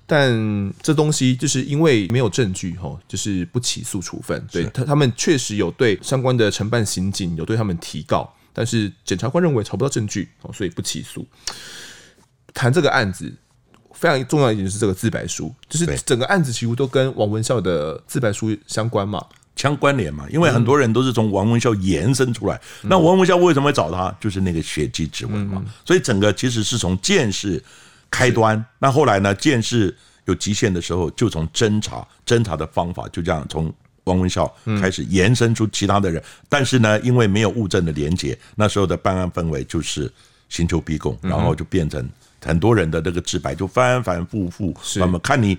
[0.06, 4.42] 但这东西就是因为没有证据哈，就是不起诉处分。
[4.50, 11.26] 对他，他们确实有对相关的承办刑警有对他们提告，但是检察官认为查不到证据哦，所以不起诉。
[12.54, 13.32] 谈这个案子。
[13.98, 19.24] 非常重要一点就是这个自白书，就是整个案子几乎都跟王文孝的自白书相关嘛，
[19.56, 20.26] 相关联嘛。
[20.28, 22.60] 因为很多人都是从王文孝延伸出来。
[22.82, 24.14] 嗯、那王文孝为什么会找他？
[24.20, 25.62] 就是那个血迹指纹嘛。
[25.64, 27.64] 嗯、所以整个其实是从见识
[28.10, 28.64] 开端。
[28.78, 33.72] 那后来呢，见识有极限的时候，就从侦查，侦查的方法就这样从
[34.04, 36.22] 汪文孝开始延伸出其他的人。
[36.48, 40.12] 但是呢，因为没有物证的连结，那时候的办案氛围就是
[40.48, 42.08] 刑求逼供，然后就变成。
[42.44, 45.58] 很多人的那个自白就反反复复，那么看你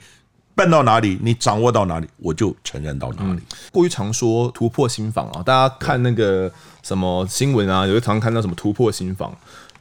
[0.56, 3.42] 办到哪里，你掌握到哪里，我就承认到哪里。
[3.74, 6.50] 过于常说突破心防啊，大家看那个
[6.84, 9.36] 什么新闻啊，有时常看到什么突破心防。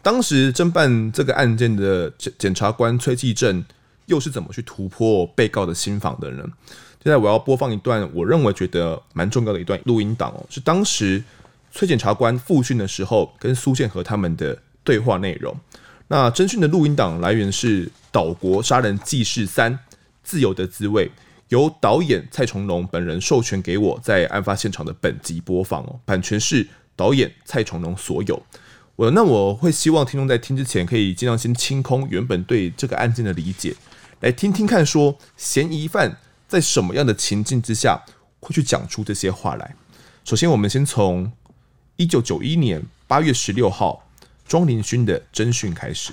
[0.06, 3.64] 当时侦办这个案件的检检察官崔继正
[4.04, 6.44] 又是怎么去突破被告的心防的呢？
[7.02, 11.24] 现在我要播放一段我认为觉得蛮重要的一段录音档哦，是当时
[11.72, 15.52] 崔检察官复讯的时候跟苏建和他们的对话内容。
[16.06, 19.76] 那侦讯的录音档来源是《岛国杀人纪事三：
[20.22, 21.08] 自由的滋味》，
[21.48, 26.64] 由导演蔡崇隆本人授权给我在案发现场的本集播放哦，版权是
[26.94, 28.40] 导演蔡崇隆所有。
[28.96, 33.74] 我那我会希望听众在听之前可以尽量先清空原本对这个案件的理解，
[34.20, 38.02] 来听听看说嫌疑犯在什么样的情境之下
[38.40, 39.74] 会去讲出这些话来。
[40.24, 41.30] 首先，我们先从
[41.96, 44.02] 一九九一年八月十六号。
[44.48, 46.12] 庄林勋的侦讯开始。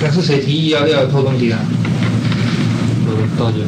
[0.00, 1.58] 那是谁提议要要偷东西的？
[3.06, 3.60] 呃，大姐。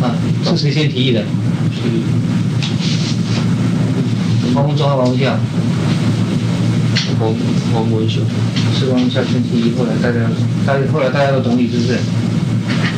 [0.00, 1.22] 啊，是谁先提议的？
[1.22, 1.26] 是。
[4.54, 5.38] 王文忠和王文孝。
[7.20, 7.34] 王
[7.74, 8.20] 王文孝。
[8.78, 10.20] 是王文孝先提议，后来大家，
[10.66, 11.98] 大家后来大家都懂你，是不是？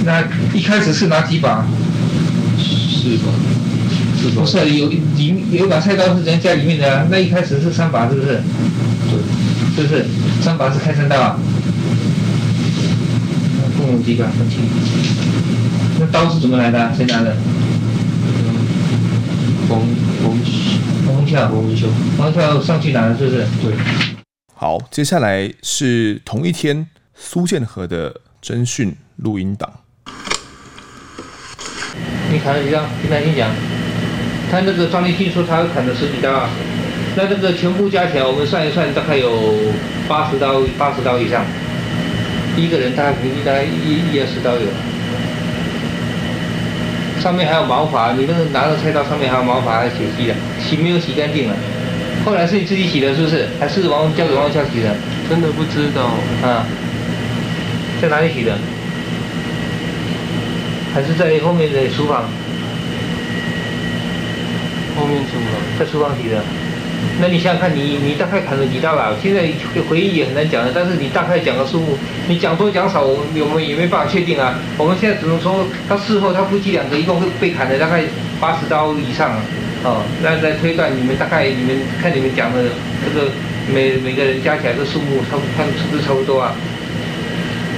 [0.05, 1.67] 那一开始是哪几把？
[2.59, 3.33] 四把。
[4.35, 5.03] 不是有里
[5.53, 8.41] 有一把菜刀是人家里面的啊，那一开始是三把是不是？
[9.11, 9.19] 对，
[9.77, 10.07] 是不是？
[10.43, 11.39] 三把是开山刀啊。
[13.77, 14.25] 共有几把？
[16.01, 16.91] 那刀是怎么来的？
[16.97, 17.37] 谁拿的？
[19.68, 20.37] 王王
[21.07, 21.87] 王文孝，王文孝，
[22.18, 23.46] 王文孝上去拿的，是不是？
[23.62, 23.74] 对。
[24.55, 29.72] 好，接下来是同一天苏建和的侦讯录音档。
[32.31, 32.81] 你砍了几刀？
[33.00, 33.50] 听他先讲。
[34.50, 36.48] 他那个庄凌勋说他砍了十几刀啊，
[37.16, 39.31] 那这个全部加起来，我们算一算，大概有
[40.07, 41.44] 八十刀，八十刀以上。
[42.57, 44.68] 一个人大概平均大概一一二十刀有。
[47.25, 51.57] 上面还有毛发，你那个拿着菜刀上面还有毛发，还有血迹的，洗没有洗干净了。
[52.23, 53.49] 后来是你自己洗的，是不是？
[53.59, 54.95] 还是王交给王孝洗的？
[55.31, 56.03] 真的不知道
[56.47, 56.67] 啊。
[58.03, 58.59] 在哪里洗的？
[60.93, 62.25] 还是在后面的厨房？
[64.95, 66.43] 后面厨房，在厨房洗的。
[67.21, 69.12] 那你想想看，你你大概砍了几刀吧？
[69.23, 69.43] 现在
[69.88, 71.97] 回忆也很难讲的，但是你大概讲个数目，
[72.29, 74.59] 你讲多讲少，我们我们也没办法确定啊。
[74.77, 78.03] 我们现在只能说，他事后他夫妻两个一共会被砍了大概
[78.40, 79.40] 八十刀以上啊。
[79.85, 82.64] 哦，那来推断，你们大概你们看你们讲的
[83.05, 83.31] 这个
[83.73, 86.53] 每每个人加起来的数目，差不看是不是差不多啊？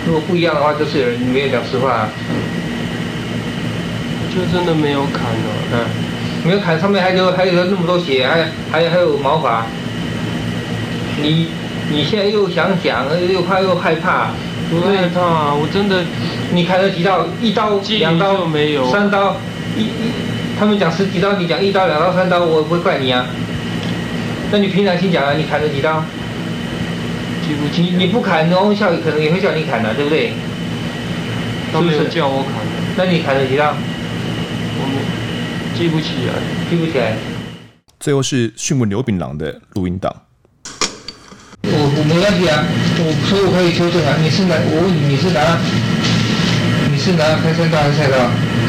[0.07, 2.09] 如果不一样的话，就是有人没有讲实话啊。
[4.33, 6.06] 就真的没有砍了，嗯。
[6.47, 9.67] 没有砍，上面还有还有那么多血，还还有还有毛发。
[11.21, 11.49] 你
[11.91, 14.31] 你现在又想讲，又怕又害怕，
[14.71, 15.53] 不害怕啊！
[15.53, 16.05] 我真的，
[16.53, 17.27] 你砍了几刀？
[17.43, 19.35] 一刀、两刀、没有三刀，
[19.77, 19.91] 一一，
[20.57, 23.27] 他们讲十几刀，你讲一刀、两刀、三刀，我不会怪你啊。
[24.53, 26.05] 那你平常心讲啊，你砍了几刀？
[27.43, 27.85] 记不清。
[27.85, 30.33] 你你不砍，王文孝可能也会叫你砍的，对不对？
[31.73, 32.53] 他没有叫我砍。
[32.97, 33.75] 那你砍了几刀？
[35.77, 36.33] 记不起来，
[36.71, 37.13] 记不起来。
[38.01, 40.11] 最后是讯问刘炳郎的录音档。
[41.63, 42.65] 我我没问题啊，
[42.97, 44.17] 我所以我可以纠正啊。
[44.17, 45.61] 你是拿我问你，你是拿
[46.89, 48.17] 你是拿开山刀还是菜刀？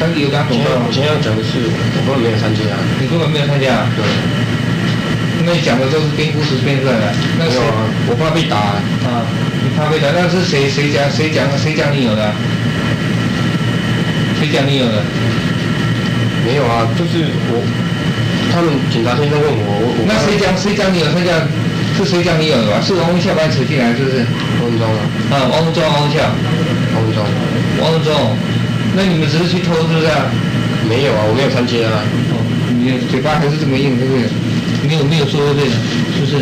[0.03, 0.59] 当时有两种。
[0.59, 2.59] 我先要讲的是，我根本没有参加。
[2.99, 3.87] 你根本没有参加？
[3.95, 4.03] 对。
[5.47, 7.07] 那你讲的都是编故事编出来的。
[7.39, 8.83] 没有啊，我怕被打啊。
[9.07, 9.23] 啊，
[9.63, 10.11] 你怕被打？
[10.11, 12.35] 那是谁谁讲谁讲谁讲你有的？
[14.43, 14.99] 谁讲你有的？
[16.47, 17.59] 没有啊，就是我，
[18.55, 21.43] 他们警察先生问我，我，我那谁讲谁讲你有参加？
[21.99, 22.79] 是谁讲你有的吧？
[22.79, 24.23] 是王文孝把你扯进来，是不是？
[24.63, 24.99] 王文忠啊。
[25.27, 26.23] 啊，王文忠，王文孝。
[26.95, 27.19] 王文忠。
[27.83, 28.15] 王文忠，
[28.95, 30.31] 那你们只是去偷，是不是啊？
[30.87, 31.99] 没有啊，我没有参加啊。
[32.31, 32.39] 哦，
[32.79, 34.23] 你嘴巴还是这么硬，对不对？
[34.87, 35.75] 没有没有说对的，
[36.15, 36.39] 是不是？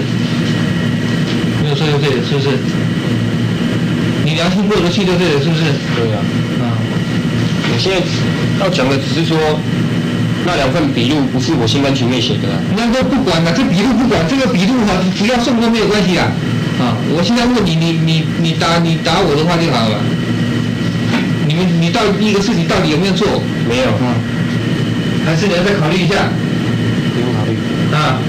[1.66, 2.54] 没有说对的，是不是？
[4.22, 5.66] 你良心过得去就对了，是不是？
[5.98, 6.22] 对啊。
[6.62, 6.78] 啊。
[7.74, 7.98] 我现在
[8.62, 9.36] 要讲的只是说。
[10.46, 16.30] 那两份笔录不是我心甘情愿写的啊，那都不管了，这笔录不管，这个笔录哈，不要送都没有关系啊。
[16.78, 19.98] 啊，我现在问你，你你你答你答我的话就好了。
[21.48, 23.26] 你们你到第一个事情到底有没有做？
[23.68, 24.14] 没有啊，
[25.26, 26.30] 还是你要再考虑一下？
[27.14, 27.58] 不用考虑
[27.96, 28.22] 啊。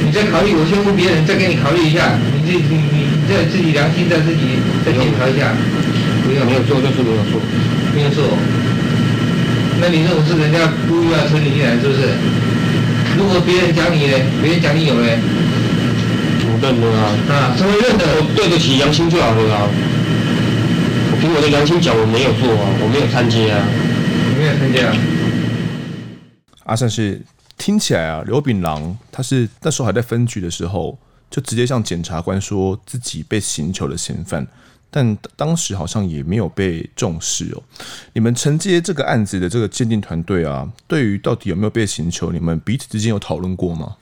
[0.00, 2.16] 你再考虑，我先问别人，再给你考虑一下。
[2.32, 5.52] 你自你你你再自己良心再自己再检查一下。
[6.24, 7.36] 没有，没有做就是没有做，
[7.92, 8.24] 没有做。
[9.82, 12.06] 那你认为是人家故意要扯你进来，是不是？
[13.18, 14.16] 如果别人讲你呢？
[14.40, 15.08] 别人讲你有呢？
[16.46, 17.10] 我认了啊！
[17.28, 18.06] 啊，什么认的？
[18.14, 19.66] 我对得起良心就好了啊！
[21.10, 23.66] 我凭我的良心讲，我没有做啊，我没有参加啊，
[24.30, 24.94] 你没有参加。
[26.62, 27.20] 阿善是
[27.58, 30.96] 听起来啊，刘炳郎他是那时候还在分局的时候，
[31.28, 34.46] 就直接向检察官说自己被刑求的嫌犯。
[34.94, 37.62] 但当时好像也没有被重视哦。
[38.12, 43.96] 你们承接这个案子的这个鉴定团队啊，对于到底有没有被刑求，你们彼此之间有讨论过吗？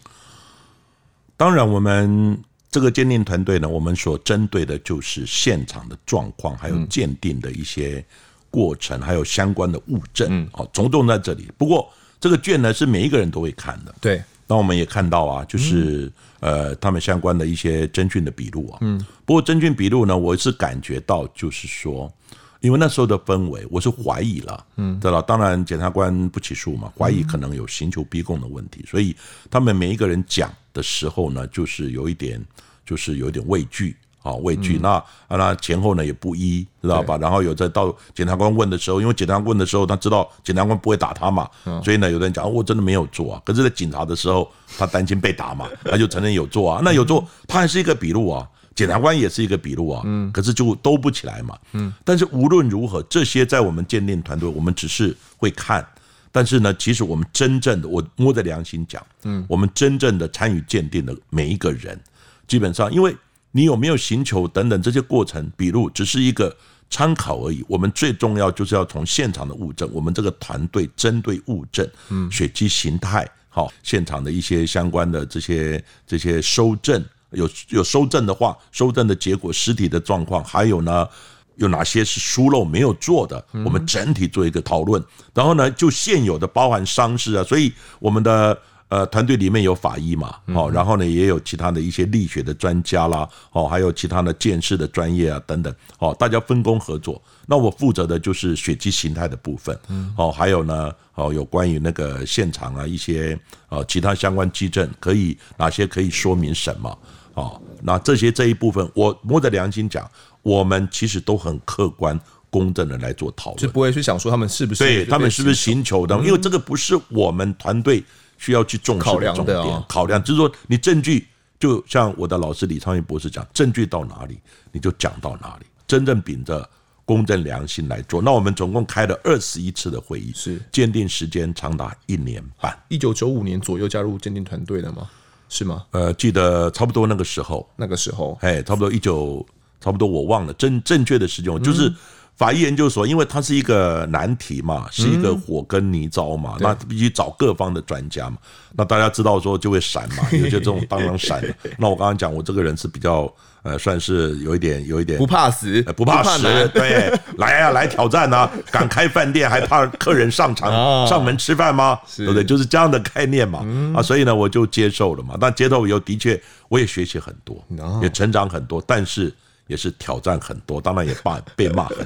[1.36, 2.36] 当然，我们
[2.72, 8.05] 这个鉴定团队呢，我们所针对的就是现场的状况，还有鉴定的一些
[8.51, 10.49] 过程，还有相关的物证。
[10.53, 11.49] 好，种种在这里。
[11.57, 11.88] 不过
[12.18, 13.95] 这个卷呢，是每一个人都会看的。
[14.01, 14.20] 对。
[14.51, 18.79] 那我们也看到啊，就是呃，他们相关的一些真菌的笔录啊。
[18.81, 19.01] 嗯。
[19.25, 22.13] 不过真菌笔录呢，我是感觉到就是说，
[22.59, 24.67] 因为那时候的氛围，我是怀疑了。
[24.75, 24.99] 嗯。
[24.99, 29.15] 对了，当然检察官不起诉嘛，怀疑可能有刑求逼供的问题，所以
[29.49, 32.45] 他们每一个人讲的时候呢，就是有一点，
[32.85, 33.97] 就是有一点畏惧。
[34.23, 37.16] 啊，畏惧，那那前后呢也不一，知道吧？
[37.16, 41.49] 然后有在到检察官问的时候，因为检察官问的时候，他知道检察官不会打他嘛，
[41.83, 43.43] 所以呢，有的人讲我真的没有做啊。
[43.47, 46.83] 可是，在警察的时候，他担心被打嘛， 他就承认有做啊。
[46.85, 50.03] 那有做，他还是一个笔录啊，检察官也是一个笔录啊。
[50.05, 51.59] 嗯，可是就都不起来嘛。
[51.73, 55.83] 嗯，但是无论如何，这些在我们鉴定团队，我们只是会看，
[56.31, 61.99] 但是呢，其实我们真正的，我摸着良心讲，嗯，我们真正的参与鉴定的每一个人，
[62.47, 63.16] 基本上因为。
[63.53, 66.57] 你有没有寻求等等这些过程笔录，只是一个
[66.89, 67.65] 参考而已。
[67.69, 81.09] 我们最重要就是要从现场的物证，我们这个团队针对物证，嗯，血迹形态，好，现场的一些相关的这些这些收证，有有收证的话，收证的结果，尸体的状况，还有呢，
[81.57, 85.03] 有哪些是疏漏没有做的，我们整体做一个讨论。
[85.35, 88.57] 然后呢，就现有的包含伤势啊，所以我们的。
[88.91, 97.22] 呃，团队里面有法医嘛，哦，然后呢，也有其他的一些力学的专家啦，哦，还有其他的鉴识的专业啊，等等，哦，大家分工合作。
[97.47, 99.78] 那我负责的就是血迹形态的部分，
[100.16, 103.38] 哦，还有呢，哦，有关于那个现场啊，一些
[103.68, 106.99] 呃其他相关基证，可以哪些可以说明什么？
[107.34, 110.11] 哦，那这些这一部分，我摸着良心讲，
[110.43, 112.18] 我们其实都很客观
[112.51, 118.05] 公正的来做讨论，就不会去想说他们是不是对他们是不是寻求的，因为这个不是我们团队。
[118.43, 121.29] 需要去重视的重点，考量的哦，考量就是说，你证据
[121.59, 124.39] 就像我的老师李昌钰博士讲，证据到哪里
[124.73, 126.67] 你就讲到哪里，真正秉着
[127.05, 128.23] 公正良心来做。
[128.23, 132.75] 那我们总共开了二十一次的会议，是鉴定时间长达一年半。
[132.89, 135.07] 一九九五年左右加入鉴定团队的吗？
[135.51, 135.85] 是吗？
[135.91, 139.47] 呃，记得差不多那个时候，那个时候，哎，差不多一九，
[139.83, 141.93] 差不多我忘了正正确的时间，就是。
[142.41, 148.38] 法医研究所，因为它是一个难题嘛，是一个火跟泥沼嘛，那必须找各方的专家嘛。
[148.72, 151.45] 那大家知道说就会闪嘛， 有些这种当然闪。
[151.76, 153.30] 那我刚刚讲，我这个人是比较
[153.62, 158.51] 呃，算是有一点有一点不怕死，不怕死，对，来呀， 来挑战啊！
[158.72, 162.01] 敢开饭店还怕客人上场上门吃饭吗？
[162.16, 162.43] 对不对？
[162.43, 163.62] 就是这样的概念嘛。
[163.95, 165.36] 啊，所以呢，我就接受了嘛。
[165.38, 167.62] 但接受以后，的确我也学习很多，
[168.01, 169.30] 也成长很多，但是。
[169.71, 171.99] 也是挑战很多，当然也骂被骂很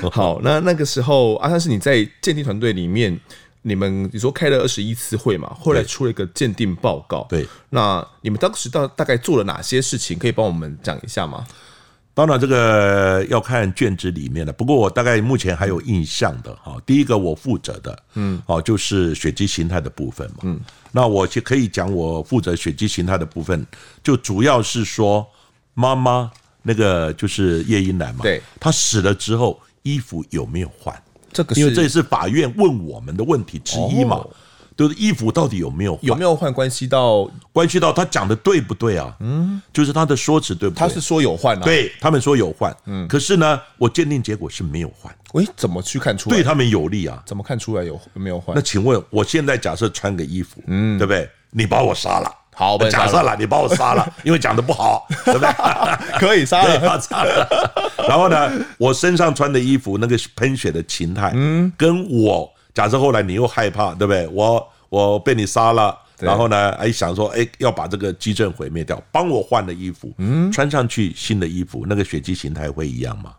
[0.00, 0.10] 多。
[0.10, 3.16] 好，那那个时候，阿三是你在鉴定团队里面，
[3.62, 5.56] 你们你说开了二十一次会嘛？
[5.60, 7.24] 后来出了一个鉴定报告。
[7.30, 10.18] 对，那你们当时大大概做了哪些事情？
[10.18, 11.46] 可以帮我们讲一下吗？
[12.12, 14.52] 当然，这个要看卷子里面的。
[14.52, 20.38] 不过我大概目前还有印象的哈，第一个我负责的，嗯，哦，就是血迹形态的部分嘛。
[20.42, 20.60] 嗯，
[20.90, 23.64] 那我就可以讲我负责血迹形态的部分，
[24.02, 25.24] 就主要是说
[25.74, 26.32] 妈妈。
[26.62, 30.94] 那个就是叶英兰嘛，对，他死了之后衣服有没有换？
[31.32, 34.24] 这个因为这也是法院问我们的问题之一嘛。
[34.74, 39.14] 就是衣服到底有没有换有没有换，关系到关系到他讲的对不对啊？
[39.20, 40.78] 嗯，就是他的说辞对不对？
[40.78, 45.14] 他是说有换啊，对他们说有换，嗯，可是呢，我鉴定结果是没有换。
[45.34, 46.36] 喂，怎么去看出来？
[46.36, 47.22] 对他们有利啊？
[47.26, 48.56] 怎么看出来有有没有换？
[48.56, 51.28] 那请问，我现在假设穿个衣服，嗯，对不对？
[51.50, 55.48] 你把我杀了，好，我假设了，你把我杀了， 因为讲的不好，对不对？
[56.20, 57.48] 可以杀了， 杀了。
[58.08, 64.28] 然后呢，我身上穿的衣服那个喷血的形态，嗯，跟我假设后来你又害怕，对不对？
[64.28, 73.32] 我我被你杀了，然后呢，哎想说，哎要把这个基阵毁灭掉，帮我换了衣服，嗯，穿上去新的衣服，那个血迹形态会一样吗？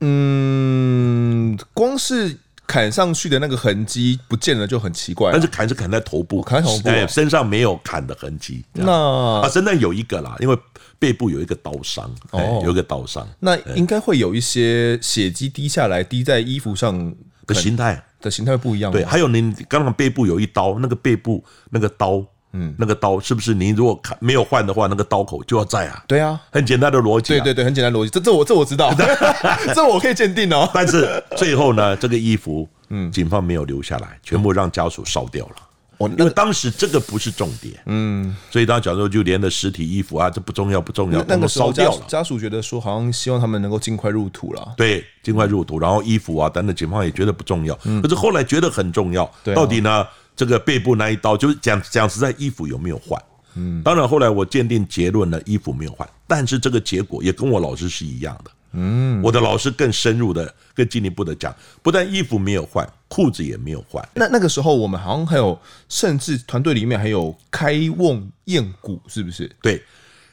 [0.00, 2.38] 嗯，光是。
[2.66, 8.64] 砍上去的那个痕迹不见了就很奇怪，但是砍是砍在头部，砍头部，身上没有砍的痕迹。
[8.72, 8.92] 那
[9.40, 10.58] 啊，身上有一个啦，因为
[10.98, 13.26] 背部有一个刀伤，哦，有一个刀伤。
[13.40, 17.14] 那应该会有一些血迹滴下来，滴在衣服上
[17.46, 18.90] 的形态的形态不一样。
[18.90, 22.24] 对，还有你刚刚背部有一刀，那个背部那个刀。
[22.58, 26.02] 嗯，那个刀是不是您如果看没有换的话，那个刀口就要在啊？
[26.08, 27.34] 对啊，很简单的逻辑。
[27.34, 28.10] 对对对，很简单逻辑。
[28.10, 28.90] 这这我这我知道，
[29.74, 30.68] 这我可以鉴定哦。
[30.72, 35.56] 但是最后呢，这个衣服，嗯，警方没有留下来，全部让家属烧掉了。
[35.98, 42.04] 哦，因为当时这个不是重点，嗯，所以当时讲说就连的尸体、衣服啊，这不重要，不重要，那个烧掉了。
[42.06, 44.74] 家属觉得说，好像希望他们能够尽快入土了。
[44.76, 49.30] 对，尽快入土，然后衣服啊等等，警方也觉得不重要，可是后来觉得很重要。
[49.54, 50.06] 到底呢？
[50.36, 53.20] 这个背部那一刀，就是讲讲实在，衣服有没有换？
[53.54, 58.50] 嗯，当然后来我鉴定结论呢，衣服没有换，但是这个结果也跟我老师是一样的。
[58.72, 64.06] 嗯，我的老师更深入的、更进一步的讲，不但衣服没有换，裤子也没有换。
[64.14, 65.58] 那那个时候我们好像还有，
[65.88, 69.50] 甚至团队里面还有开瓮验骨，是不是？
[69.62, 69.82] 对，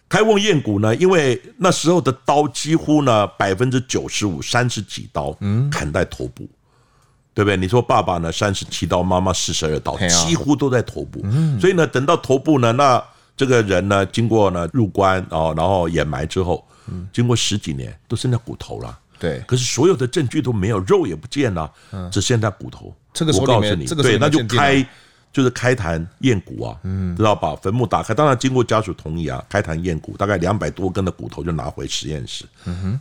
[0.09, 6.45] 开瓮验骨呢，因为那时候的刀几乎呢百分之九十五三十几刀，嗯，砍在头部。
[7.33, 7.57] 对不对？
[7.57, 8.31] 你说爸爸呢？
[8.31, 11.21] 三十七刀，妈妈四十二刀，几乎都在头部。
[11.59, 13.03] 所以呢，等到头部呢，那
[13.35, 16.63] 这个人呢，经过呢入棺啊，然后掩埋之后，
[17.11, 18.99] 经过十几年，都剩下骨头了。
[19.17, 21.71] 对，可是所有的证据都没有，肉也不见了，
[22.11, 22.93] 只剩下骨头。
[23.13, 24.85] 这个我告诉你，对，那就开
[25.31, 26.77] 就是开坛验骨啊，
[27.17, 27.55] 知道把？
[27.55, 32.45] 坟墓打开，当然经过家属同意啊，开坛验骨，大概两百多根的骨头就拿回实验室。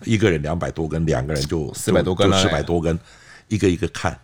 [0.05, 2.99] 一个人两百多根，两个人就四百多根，四百多根。
[3.53, 4.19] 一个一个看，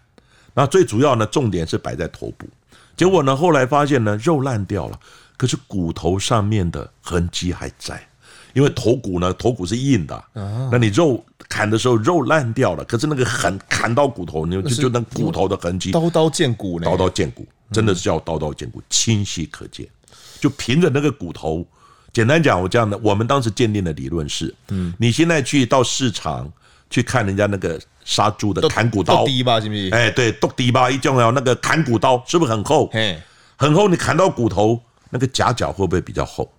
[0.55, 2.49] 那最主要呢，重点是摆在头部。
[2.97, 4.99] 结果呢，后来发现呢，肉烂掉了，
[5.37, 8.03] 可是骨头上面的痕迹还在，
[8.55, 10.25] 因为头骨呢，头骨是硬的，
[10.73, 19.87] 那你肉砍的时候肉烂掉了，可是那个痕砍到骨头，你就就那骨头的痕迹，刀刀见骨，刀刀见骨，真的是叫刀刀见骨，清晰可见。
[20.41, 21.67] 就凭着那个骨头，
[22.13, 26.51] 简单讲，我这样的，我们当时鉴定的理论是，嗯，你现在去到市场
[26.91, 27.81] 去看人家那个。
[28.09, 29.91] 杀猪的砍骨刀，低吧，是不是？
[29.91, 32.89] 哎，对，剁低吧，一定要那个砍骨刀，是不是很厚？
[32.91, 33.21] 嘿，
[33.55, 33.87] 很厚。
[33.87, 34.81] 你砍到骨头，
[35.11, 36.51] 那个夹角会不会比较厚？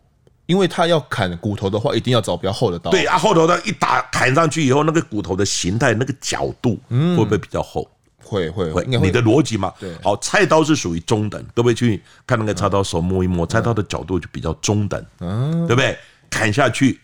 [0.46, 2.92] 因为他要砍骨头的话，一定要找比较厚的刀。
[2.92, 7.90] 对啊，后头的一打砍上去以后，那个骨头的形态、那个角度，会不会比较厚？
[8.24, 8.86] 会会会。
[8.86, 9.74] 你的逻辑嘛？
[9.80, 9.92] 对。
[10.04, 15.98] 好，菜刀是属于中等，各位去看那个菜刀，手摸一摸，菜刀的角度就比较中等，嗯，对不对？
[16.30, 17.02] 砍下去，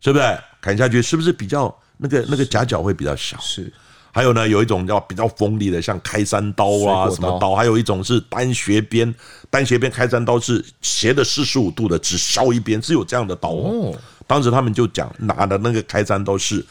[0.00, 0.38] 是不是？
[0.62, 1.76] 砍下去是不是比较？
[1.96, 3.72] 那个那个夹角会比较小，是，
[4.10, 9.14] 还有呢，有一种叫比较锋利的，像开山刀啊什么刀，还有一种是单斜边，
[9.48, 13.94] 单斜边开山刀是斜的四十五度的，只削一边，只有这样的刀哦。
[14.26, 16.64] 当时他们就讲拿的那个开山刀是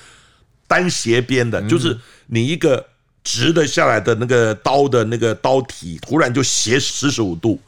[0.68, 1.98] 单斜边的，就是
[2.28, 2.84] 你一个
[3.24, 7.60] 直的下来的那个刀的那个刀体，突然就斜四十五度，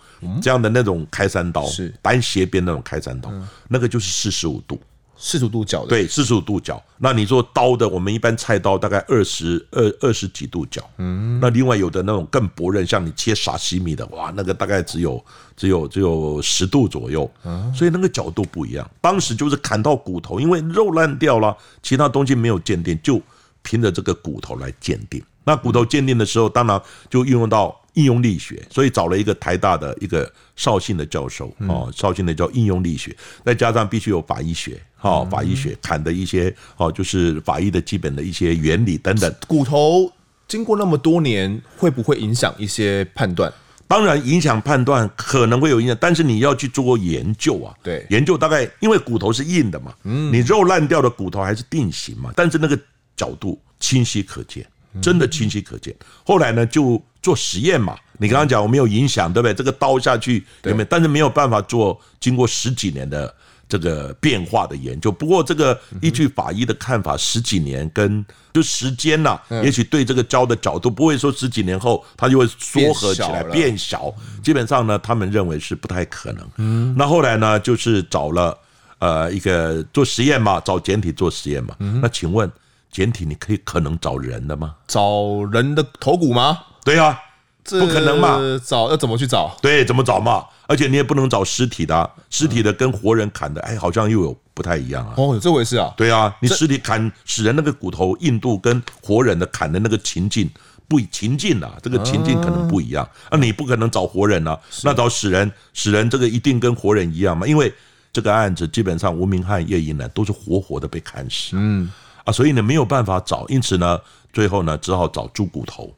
[0.41, 1.93] 这样的那种开山刀是。
[2.01, 3.32] 单斜边那种开山刀，
[3.68, 4.82] 那个就是四十五度。
[5.26, 6.84] 四十五度角的，对，四十五度角。
[6.97, 10.84] 那你说刀的，我们一般菜刀大概二十二二十几度角。
[10.97, 15.24] 嗯，那另外有的那种更薄刃，像你切沙西米的，哇，那个大概只有
[15.55, 17.32] 只有只有十度左右。
[17.45, 18.86] 嗯，所以那个角度不一样。
[18.99, 23.21] 当时就是砍到骨头，因为肉烂掉了，其他东西没有鉴定，就
[23.61, 25.24] 凭着这个骨头来鉴定。
[25.45, 27.80] 那骨头鉴定的时候，当然就运用到。
[27.95, 33.15] 应用力学，所以找了一个台大的一个绍兴的教授哦，绍兴的叫应用力学，
[33.45, 39.36] 再加上必须有法医学，哈，法医学砍的一些哦，就是法医的基本的一些原理等等。
[39.45, 40.10] 骨头
[40.47, 43.51] 经过那么多年，会不会影响一些判断？
[43.86, 47.76] 当然影响判断可能会有影响，但是你要去做研究啊。
[47.84, 52.80] 对，研究大概因为骨头是硬的嘛，嗯，你肉烂掉的骨头还是定型嘛，但是那个
[53.18, 54.66] 角度清晰可见。
[55.01, 55.91] 真的清晰可见。
[56.24, 57.97] 后来呢，就做实验嘛。
[58.20, 59.51] 你刚刚讲我没有影响，对不对？
[59.51, 60.86] 这个刀下去有没有？
[60.88, 63.34] 但是没有办法做经过十几年的
[63.74, 65.11] 这个变化的研究。
[65.11, 74.13] 不过这个依据法医的看法，十几年跟就时间呐、啊，也许对这个胶的角度不会说十几年后它就会缩合起来变小。
[74.43, 76.47] 基本上呢，他们认为是不太可能。
[76.57, 78.55] 嗯，那后来呢，就是找了
[78.99, 81.76] 呃一个做实验嘛，找简体做实验嘛。
[81.99, 82.47] 那请问
[82.91, 84.76] 简体你可以可能找人的吗？
[84.88, 86.59] 找人的头骨吗？
[86.86, 87.19] 对啊。
[87.64, 88.39] 不可能嘛？
[88.66, 89.55] 找要怎么去找？
[89.61, 90.45] 对，怎么找嘛？
[90.68, 95.14] 而且你也不能找尸体的、啊，尸体的跟活人砍的，哎，好像又有不太一样啊。
[95.18, 95.93] 哦，有这回事啊？
[95.95, 100.49] 对啊，你尸体砍死人那个骨头硬度跟活人的砍的那个情境
[100.88, 103.07] 不情境啊，这个情境可能不一样。
[103.32, 107.45] 那你不可能找活人啊，那找死人，死人这个一定跟活人一样嘛？
[107.47, 107.74] 因为
[108.11, 111.91] 这个案子基本上吴明翰、叶一男都是活活的被砍死，嗯
[112.24, 113.99] 啊，所以呢没有办法找，因此呢，
[114.32, 115.93] 最后呢只好找猪骨头，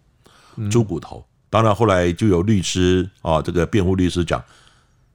[0.71, 1.25] 猪骨头。
[1.55, 4.43] 当然，后来就有律师啊，这个辩护律师讲：“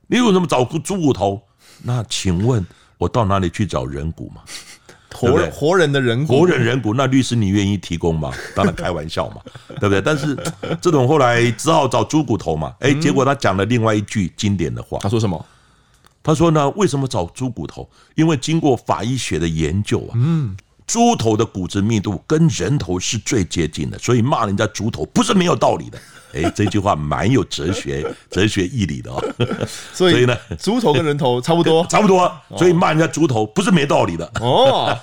[0.08, 1.38] 你为什么找猪骨头？
[1.82, 2.66] 那请问
[2.96, 4.40] 我到哪里去找人骨嘛？
[5.12, 8.32] 活人活人的人骨，活人人骨，那律师你愿意提供吗？
[8.56, 9.42] 当然开玩笑嘛，
[9.78, 10.00] 对不对？
[10.00, 10.34] 但是
[10.80, 12.74] 这种后来只好找猪骨头嘛。
[12.80, 15.44] 哎，结果他讲了另外一句经典的话，他说什么？
[16.22, 17.86] 他说呢，为什么找猪骨头？
[18.14, 20.56] 因为经过法医学的研究啊，嗯。”
[20.90, 25.98] 猪头的骨质密度跟人头是最接近的，所以骂人家猪头不是没有道理的。
[26.34, 29.24] 哎，这句话蛮有哲学、 哲学义理的哦。
[29.94, 32.32] 所以呢，猪头跟人头差不多，差不多。
[32.56, 34.96] 所以骂人家猪头不是没道理的哦。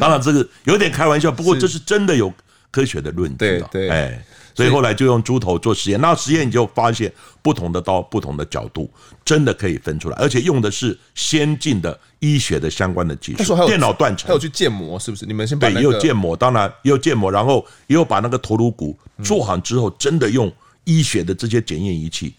[0.00, 2.32] 当然这个有点开玩笑，不过这是真的有
[2.70, 3.36] 科学的论据。
[3.36, 4.24] 对对，哎。
[4.54, 8.88] 所以后来就用猪头做实验，那实验你就发现不同的刀、不同的角度，
[9.24, 15.26] 真的可以分出来，而且用的是先进的医学的相关的技术，电脑断层，还有去建模，是不是？
[15.26, 20.50] 你们先把对，也有建模，当然也有建模，然后也有把那个头颅骨做好之后，真的用
[20.84, 22.34] 医学的这些检验仪器，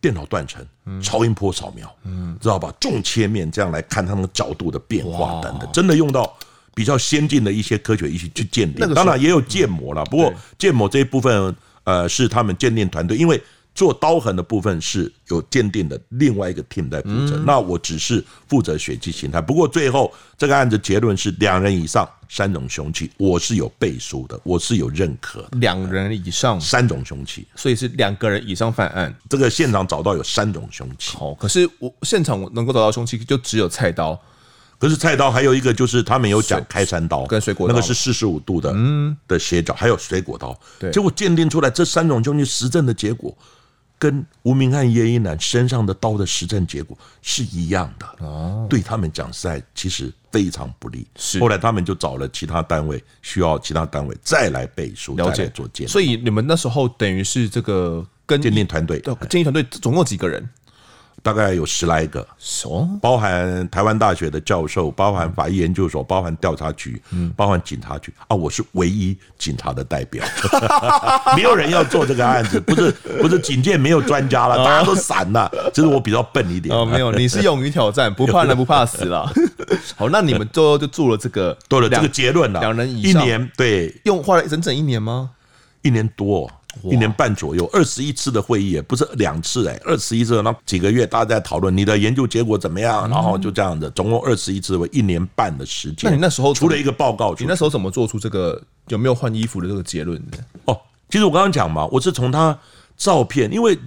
[0.00, 0.64] 电脑断层、
[1.02, 2.72] 超音波扫描，嗯，知道吧？
[2.78, 6.32] 重切面这样来看它那个角度的变化等等，真的用到。
[6.74, 10.04] 比较先进的一些科学仪器去鉴定，当然也有建模了。
[10.06, 11.54] 不过建模这一部分，
[11.84, 13.40] 呃，是他们鉴定团队，因为
[13.74, 17.36] 做刀痕的部分是有鉴定的另外一个 team 在负责。
[17.46, 19.40] 那我只是负责血迹形态。
[19.40, 25.46] 不过最后这个案子结论是两人以上三种凶器，我是有背书的，我是有认可。
[25.52, 29.14] 两人以上三种凶器，所以是两个人以上犯案。
[29.28, 31.16] 这个现场找到有三种凶器。
[31.18, 34.18] 哦，可是我现场我能够找到凶器就只有菜刀。
[34.82, 40.58] 可是菜刀还有一个，就是他们有讲开山刀跟水果刀，那个是四十五度的，嗯，的斜角，还有水果刀。
[40.80, 43.32] 对，结果鉴定出来这三种凶器实证的结果，
[43.96, 48.26] 跟吴明翰、叶一男身上的刀的实证结果是一样的。
[48.26, 51.06] 哦，对他们讲实在其实非常不利。
[51.14, 55.88] 是，后来他们就找了其他单位，需要其他单位再来背书，了解做鉴定。
[55.88, 60.44] 所以你们那时候等于是这个跟鉴定团队，鉴定团队总共几个人？
[61.22, 62.26] 大概有十来个，
[63.00, 67.00] 包含台湾大学的教授，包含法医研究所，包含调查局，
[67.36, 68.12] 包含警察局。
[68.26, 70.24] 啊，我是唯一警察的代表，
[71.36, 76.74] 没有人要做这个案子，不是不是警界没有专家了，大家都散了，就是我比较笨一点。
[76.76, 79.32] 哦，没有，你是勇于挑战， 不怕人不怕死了。
[79.96, 85.30] 好，那你们最后就做了这个，做了这个结论了，两人以上，一年，对，用花了整整一年吗？
[85.82, 86.50] 一年多。
[86.82, 96.10] 一年半左右，二十一次的会议，也不是两次哎，二十一次，那几个月大家在讨论你的研究结果怎么样，然后就这样子，总共二十一次，为一年半的时间。
[96.10, 100.38] 那你那时候出了一个报告，你那时候怎么做出这个有没有换衣服的这个结论呢？
[100.64, 102.58] 哦，其实我刚刚讲嘛，我是从他
[102.96, 103.78] 照片，因为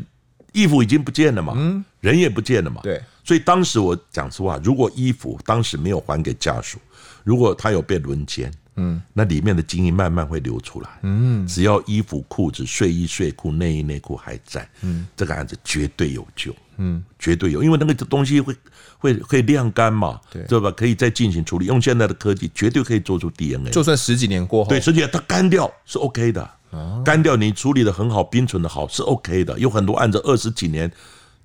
[0.53, 6.77] 衣服已经不见了嘛，嗯，人也不见了嘛，对，所以当时我讲实话，如果衣服当时没有还给家属，
[7.23, 8.51] 如果他有被轮奸。
[8.75, 10.89] 嗯，那里面的精液慢慢会流出来。
[11.03, 16.55] 嗯，只要衣服、裤子、睡衣、睡裤、内衣、内裤还在，嗯，这个案子绝对有救。
[16.77, 18.53] 嗯，绝对有，因为那个东西会
[18.97, 20.69] 会会晾干嘛，对，对吧？
[20.71, 21.65] 可以再进行处理。
[21.67, 23.71] 用现在的科技，绝对可以做出 DNA。
[23.71, 26.41] 就算十几年过后，对，十几年它干掉是 OK 的。
[26.71, 29.57] 啊，干掉你处理的很好，冰存的好是 OK 的。
[29.57, 30.91] 有很多案子二十几年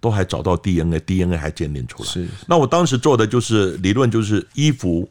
[0.01, 2.09] 都还找到 DNA，DNA 还鉴定出来。
[2.09, 5.09] 是，那我当时做的就是理论，就是衣服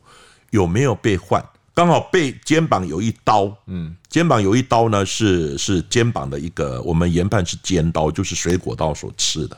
[0.49, 1.41] 有没有被换。
[1.80, 9.57] 刚好背肩膀有一刀，嗯，肩膀有一刀呢，是是肩膀的一个，我们研判是尖刀，就是水果刀所刺的。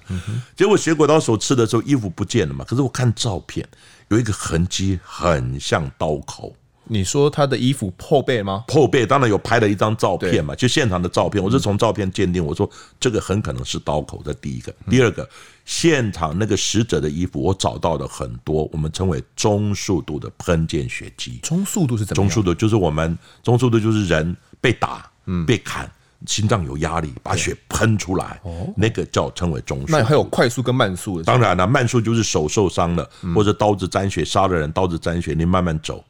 [0.56, 2.64] 结果水果刀所刺的时候，衣服不见了嘛。
[2.64, 3.68] 可是我看照片，
[4.10, 6.56] 有一个痕迹很像刀口。
[6.86, 8.64] 你说他的衣服破背吗？
[8.68, 11.42] 破背当然有拍了一张照片嘛，就现场的照片。
[11.42, 12.70] 我是从照片鉴定，我说
[13.00, 14.22] 这个很可能是刀口。
[14.26, 15.28] 这第一个，第二个。
[15.64, 21.40] 现场那个死者的衣服，我找到了很多，我们称为中速度的喷溅血迹。
[21.44, 22.22] 中速度是怎么？
[22.22, 25.10] 中速度就是我们中速度就是人被打、
[25.46, 25.90] 被砍，
[26.26, 28.42] 心脏有压力，把血喷出来，
[28.76, 29.86] 那个叫称为中速。
[29.90, 31.24] 那还有快速跟慢速的？
[31.24, 36.04] 当然了，慢速就是手受伤了，或者刀子沾血杀了人，刀子沾血，你慢慢走，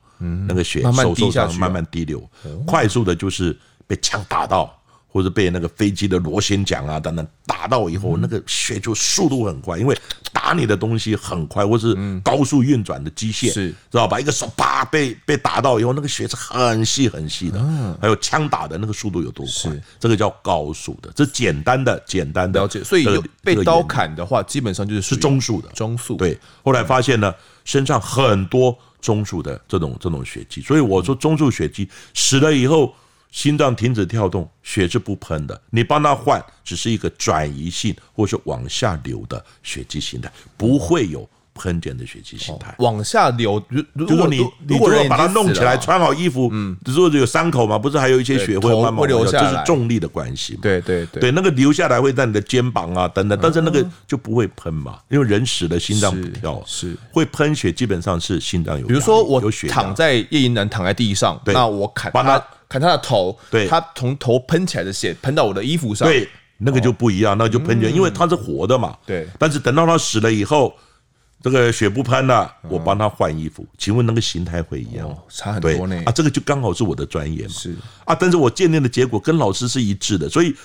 [0.48, 2.22] 那个血手受伤慢慢滴流。
[2.66, 3.58] 快速的就是
[3.88, 4.78] 被枪打到。
[5.14, 9.94] 或者被那个飞机的螺旋桨啊等等打到以后，那个血就速度很快，因为
[10.32, 11.94] 打你的东西很快，或是
[12.24, 14.18] 高速运转的机械，是知道吧？
[14.18, 17.60] 一个手啪被被打到以后，那个血是很细很细的。
[18.00, 19.74] 还有枪打的那个速度有多快？
[20.00, 21.12] 这个叫高速的。
[21.14, 22.82] 这简单的简单的了解。
[22.82, 25.68] 所以有被刀砍的话，基本上就是是中速的。
[25.74, 26.40] 中速对。
[26.64, 32.94] 后来发现呢，身上很多中柱的这种这种血迹，所以我说中柱血迹死了以后。
[33.32, 35.62] 心脏停止跳动，血是不喷的。
[35.70, 41.26] 你帮他换，只是一个转移性或是往下流的血迹形态，不会有
[41.62, 42.74] 喷溅的血迹形态。
[42.80, 44.38] 往下流，如如果你
[44.68, 50.60] 你如果把它弄起来，穿好衣服，嗯，如果有伤口嘛，不是还有一些血会慢慢流下来，这是重力的关系嘛。
[50.64, 58.88] 对对对，对那个流下来会在你的肩膀啊等等，但是那个就不会喷嘛，因为人死了心脏不跳，是会喷血，基本上是心脏有。
[58.88, 59.40] 比如说我
[59.70, 62.44] 躺在叶银男躺在地上，那我砍他。
[62.72, 66.26] 砍他的头，对，他从头喷起来的血喷到我的衣服上，对，
[66.60, 69.28] 那个就不一样，那个就喷血，因为他是活的嘛，对。
[69.38, 70.74] 但是等到他死了以后，
[71.42, 75.18] 这个血不喷了，我帮他换衣服，请问那个形态会一样？
[75.30, 76.02] 差很多呢。
[76.06, 77.76] 啊，这个就刚好是我的专业嘛，是
[78.06, 78.14] 啊。
[78.14, 80.56] 但是我鉴定的结果跟老师是一致的，所以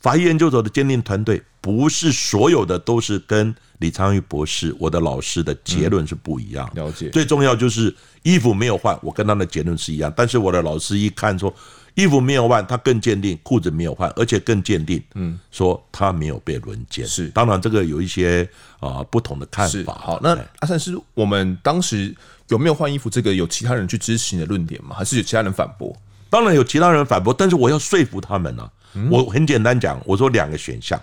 [0.00, 6.70] 法医研究所的鉴定团队不是所有的都是跟李昌钰博士我的老师的结论是不一样。
[6.74, 7.94] 了解，最重要就是。
[8.22, 10.12] 衣服没有换，我跟他的结论是一样。
[10.14, 11.50] 但是我的老师一看说，
[11.94, 17.06] 衣服没有换，他更坚定裤子没有换，而且更坚定，嗯，说他没有被轮奸。
[17.06, 19.94] 是，当然这个有一些啊不同的看法。
[19.94, 22.14] 好，那阿善师，我们当时
[22.48, 23.10] 有没有换衣服？
[23.10, 24.94] 这个有其他人去支持你的论点吗？
[24.96, 25.96] 还是有其他人反驳？
[26.30, 28.70] 当然有其他人反驳，但是我要说服他们呢、啊。
[29.10, 31.00] 我很简单讲，我说两个选项，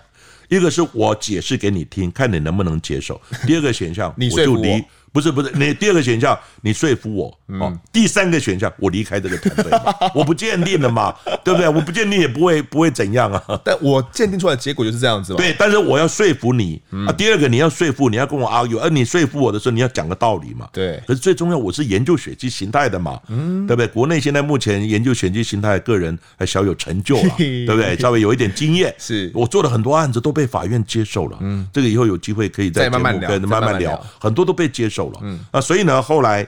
[0.48, 3.14] 一个是我解释给你听，看你能不能接受；
[3.46, 4.82] 第二个选项，我就离。
[5.12, 9.80] 不是不是，你第二个选项你说服我哦，第三个选项我离开这个团队，
[10.14, 11.68] 我不鉴定了嘛，对不对？
[11.68, 13.42] 我不鉴定也不会不会怎样啊。
[13.64, 15.38] 但我鉴定出来的结果就是这样子嘛。
[15.38, 17.12] 对，但是我要说服你啊。
[17.12, 20.68] 第二个你要说服，你要跟我 argue，而你说服我的时候，你要讲个道理嘛。
[20.72, 21.02] 对。
[21.06, 23.86] 可是最重要，我是研究血迹形态的嘛，对不对？
[23.86, 27.96] 国内现在目前研究血迹形态，个人还小有成就了，对不对？
[27.98, 28.94] 稍微有一点经验。
[28.98, 31.38] 是我做了很多案子都被法院接受了。
[31.40, 35.20] 嗯，这个以后有机会可以再慢慢聊，慢慢聊，很多都被接受了。
[35.22, 35.38] 嗯。
[35.52, 36.46] 那，所以呢，后来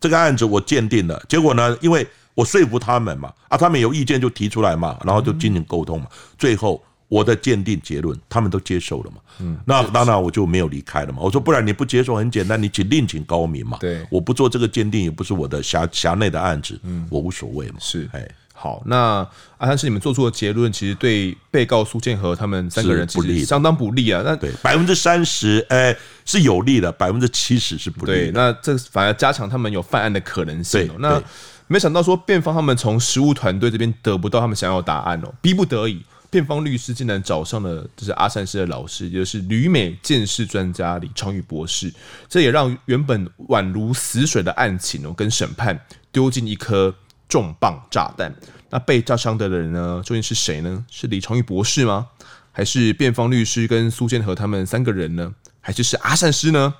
[0.00, 6.06] 这个案子我鉴定了，结果呢，因为我说服他们嘛，啊，他们有意见就提出来嘛，然后就进行沟通嘛，
[6.38, 18.28] 最后我的鉴定结论他们都接受了嘛，嗯，那当然我就没有离开了嘛，我说不然你不接受很简单，你请另请高明嘛，对，我不做这个鉴定也不是我的辖辖内的案子，嗯，我无所谓嘛，是，哎。
[18.62, 24.22] 好，那阿三师，你们做出的结论其实对被告苏建和他们三个人其实相当不利啊。
[24.24, 25.92] 那对百分之三十，哎，
[26.24, 28.18] 是有利的，百分之七十是不利的。
[28.18, 30.88] 对，那这反而加强他们有犯案的可能性。
[31.00, 31.20] 那
[31.66, 36.00] 没想到说辩方他们从实务团队这边得不到他们想要的答案哦，逼不得已，
[36.30, 41.92] 辩方律师竟然找上了就是阿善师的老师，也就是旅美鉴识专家李昌宇博士。
[42.28, 45.76] 这也让原本宛如死水的案情哦，跟审判
[46.12, 46.94] 丢进一颗。
[47.32, 48.30] 重磅炸弹，
[48.68, 50.02] 那被炸伤的人呢？
[50.04, 50.84] 究竟是谁呢？
[50.90, 52.08] 是李崇义博士吗？
[52.52, 55.32] 还是辩方律师跟苏建和他们三个人呢？
[55.62, 56.74] 还是是阿善师呢？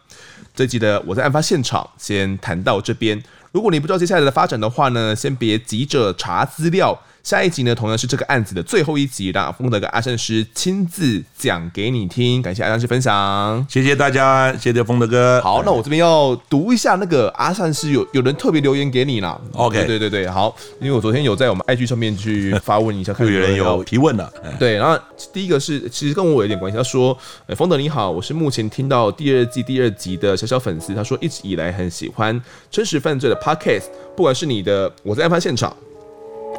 [0.55, 3.22] 这集的我在案发现场先谈到这边。
[3.50, 7.00] 如果你不知道接下来的发展的话呢，先别急着查资料。
[7.22, 12.42] 下一集呢，同样是这个案子的最后一集，让丰德跟阿善师亲自讲给你听。
[12.42, 15.40] 感谢阿善师分享，谢谢大家，谢谢丰德哥。
[15.40, 19.40] 好，那我这边要读一下那个阿善师有有人特别留言给你啦。
[19.52, 24.32] OK，对对对，好，因为我昨天有在我们 IG 上面去发问一下，看 有人有提问了。
[24.58, 24.98] 对，然后
[25.32, 27.16] 第一个是其实跟我有点关系，他说
[27.56, 33.84] ：“丰德你好，我是目前听到第二季第二集的小小粉丝。”他说一直以来很喜欢真实犯罪的 Podcast，
[34.16, 35.76] 不管是你的我在案发现场。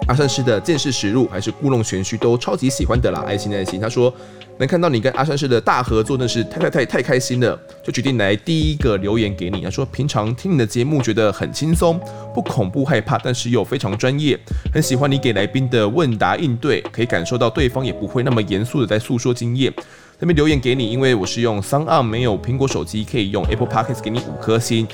[0.07, 3.79] 阿善师的见识实录还是故弄玄虚都超级喜欢的啦，爱心爱心。
[3.79, 4.13] 他说
[4.57, 9.61] 能看到你跟阿善师的大合作，那是太太太太开心了，就决定来第一个留言给你。
[9.61, 11.99] 他说平常听你的节目觉得很轻松，
[12.33, 14.37] 不恐怖害怕，但是又非常专业，
[14.73, 19.73] 很喜欢你给来宾的问答应对，可以感受到对方也不会那么严肃的在诉说经验。
[20.19, 24.87] 这边留言给你，因为我是用 s o n 没有苹果手机，可以用 Apple Podcast 给你五颗星。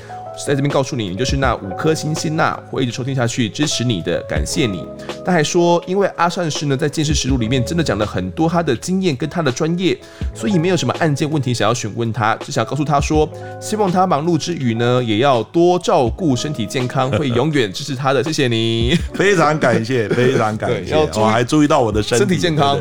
[0.46, 4.86] 在这边告诉你，你就是那五颗星星呐，会一直收听下去，支持你的，感谢你。
[5.24, 9.98] 他还说，因为阿善师呢，在鉴识实录里面真的讲了很多他的经验跟他的专业，
[10.34, 13.28] 所以没有什么案件问题想要询问他，只想告诉他说，
[13.60, 18.24] 希望他忙碌之余呢，也要多照顾身体健康，会永远支持他的。
[18.24, 20.94] 谢谢你， 非常感谢，非常感谢。
[21.14, 22.78] 我还注意到我的身体，身体健康，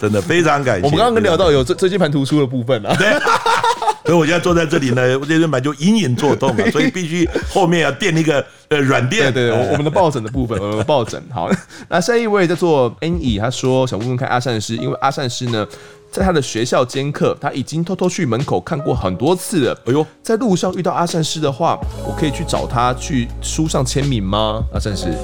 [0.00, 0.84] 真的非常感谢。
[0.84, 2.94] 我们刚刚跟聊到有椎椎间盘突出的部分啊。
[2.96, 3.08] 对。
[4.04, 9.32] 所以我现在坐在这里呢，我椎间盘就隐隐作痛了， 所以必须后面要垫一个呃软垫。
[9.32, 11.22] 对对，我我们的抱枕的部分， 我们的抱枕。
[11.32, 11.50] 好，
[11.88, 15.66] 那下一位叫做 Annie，他说想问问看阿善师，因为阿善师呢，
[16.10, 19.78] 在他的学校兼课，他已经偷偷去门口看过很多次了。
[19.86, 24.62] 哎呦，在路上遇到阿善师的话，我可以去找他去书上签名吗？
[24.74, 25.14] 阿善师。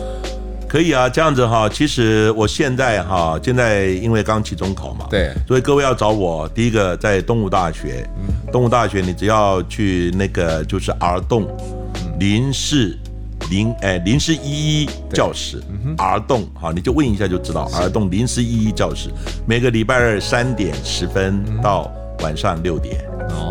[0.69, 11.49] 可以啊，这样子哈，其实我现在哈，现在因为刚期中考嘛，对，所以各位要找我，第一个在东吴大学，嗯，东吴大学，你只要去那个就是 R 栋
[12.21, 12.95] 零四
[13.51, 15.63] 零哎零四一一教室
[15.97, 19.09] ，R 栋哈，你就问一下就知道，R 栋零四一一教室，
[19.47, 21.91] 每个礼拜二三点十分到
[22.21, 23.03] 晚上六点，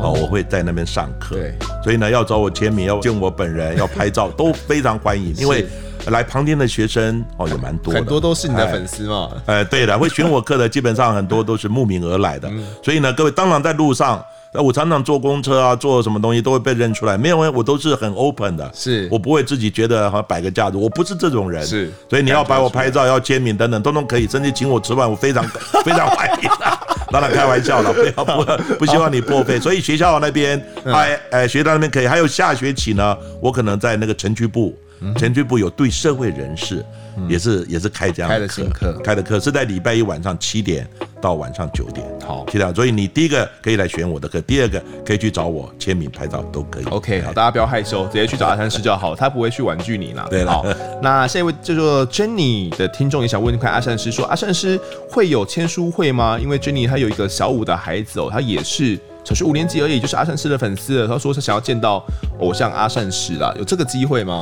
[0.03, 5.65] 哦，我会在那边上课，对，所以呢，要找我签名，要见我本人，要拍照 都非常欢迎，因为。
[6.11, 9.29] 来旁听的学生哦，也蛮多的，很多都是你的粉丝嘛。
[9.45, 12.49] 哎，对的，会选我课的基本上很多都是慕名而来的。
[12.83, 17.17] 所以呢，各位当然在路上，那我常常坐公车啊，坐什么东西都会被认出来。
[17.17, 21.65] 没有，我都是很 open 的，是我不会自己觉得好像摆个架子，我不是这种人。
[21.65, 25.43] 是，所以你要摆我拍照、要签名等等，通通可以，甚至请我吃饭，我非常
[25.83, 26.49] 非常欢迎。
[27.11, 29.59] 当然开玩笑了，不要不不希望你破费。
[29.59, 32.07] 所以学校那边，哎哎，学校那边可以。
[32.07, 34.77] 还有下学期呢，我可能在那个城区部。
[35.15, 36.83] 城区部有对社会人士，
[37.29, 40.87] 也是也是开这样的课，开的新课，开的课是在礼拜一晚上七点
[41.21, 42.05] 到晚上九点。
[42.25, 42.73] 好，七点。
[42.73, 46.85] 所以你第一个可以来选我的课，第二个可以去找我签名拍照都可以。
[46.85, 50.27] OK，好，大家不要害羞，直接去找阿善师就好，他不会去婉拒你啦。
[50.29, 50.65] 对了，好，
[51.01, 54.79] 那下一位叫做 Jenny 的听众也想问一看阿善师说，阿善师
[55.09, 56.37] 会有签书会吗？
[56.39, 61.07] 因为 Jenny 她有一个小五的孩子哦，她也是小学五年级而已，就是阿善师的粉丝了。
[61.07, 62.05] 她说她想要见到
[62.39, 64.41] 偶像阿善师啦，有这个机会吗？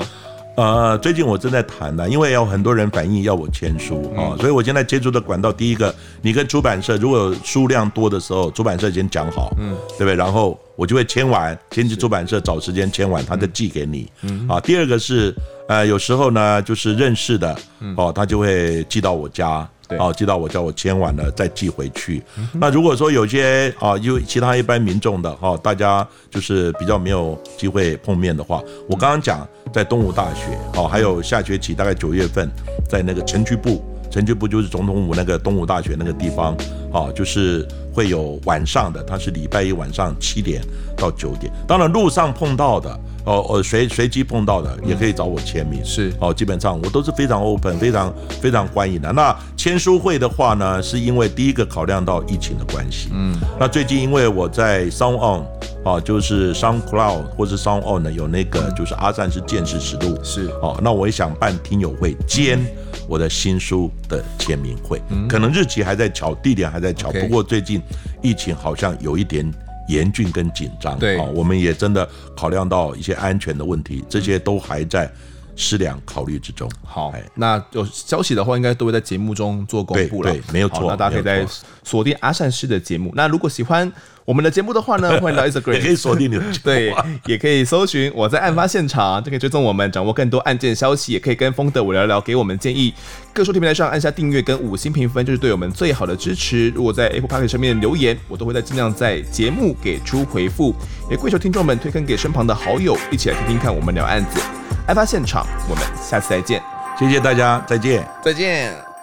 [0.56, 10.16] 呃，最近我正在谈呢，因为有很多人反映要我签书啊，嗯、所以我现在接触的管道，第一个，你跟出版社如果有数量多的时候，出版社先讲好，嗯，对不对？
[10.16, 15.36] 然后我就会签完，先去出版社找时间签完，他再寄给你，嗯，啊，第二个是，
[15.68, 17.54] 呃，有时候呢，就是认识的，
[17.98, 19.68] 哦，他就会寄到我家。
[19.88, 22.24] 对哦，寄到我叫我签完了再寄回去。
[22.54, 32.50] 那如果说有些啊，因为其他一般民众的哈，大家就是比较没有机会碰面的话，我刚刚讲在东吴大学哦，还有下学期大概九月份
[32.90, 36.56] 在那个城区部，城区部就是总统府那个东吴大学那个地方
[36.92, 40.62] 啊，就是会有晚上的，它是礼拜一晚上七点
[40.98, 43.00] 到九点，当然路上碰到的。
[43.26, 46.14] 哦哦，随随机碰到的也可以找我签名，是。
[46.20, 49.12] 哦，基本上我都是非常 open，非常非常欢迎的。
[49.14, 55.44] 那签书会的话呢，是因为第一个考量到疫情的关系，嗯，那最近因为我在 Sound On
[55.84, 60.46] 啊，就是 SoundCloud 或是 Sound On 呢有那个就是阿善是见识实录，是。
[60.62, 62.64] 哦，那我也想办听友会兼
[63.08, 67.82] 我的新书的签名会，可能日期还在巧，地点还在巧，不过最近
[68.22, 69.46] 疫情好像有一点。
[69.88, 75.08] 严峻跟紧张，对啊，我们也真的考量到一些安全的问题，这些都还在
[75.56, 76.70] 思量考虑之中。
[76.84, 80.32] 好，那有消息的话，应该都会在节目中做公布了。
[80.32, 80.86] 对，没有错。
[80.88, 81.46] 那大家可以在
[81.84, 83.12] 锁定阿善师的节目。
[83.16, 83.92] 那如果喜欢
[84.26, 86.44] 我们的节目的话呢，欢迎到 Instagram，也可以锁定你的。
[86.64, 86.94] 对，
[87.26, 91.14] 也可以搜寻我在案发现场，就可以追踪我们，掌握更多案件消息。
[91.14, 92.94] 也可以跟风德我聊聊，给我们建议。
[93.32, 96.70] 各收听平台上按下订阅跟五星评分，就是对我们最好的支持。
[96.70, 100.74] 如果在 Apple Podcast 上面留言，我都会在尽量在节目给出回复。
[101.10, 104.65] 也跪求听众们推坑给身旁的好友，一起来听听看我们聊案子。
[104.88, 106.62] 案发现场，我们下次再见。
[106.98, 108.95] 谢谢大家，再见，再见。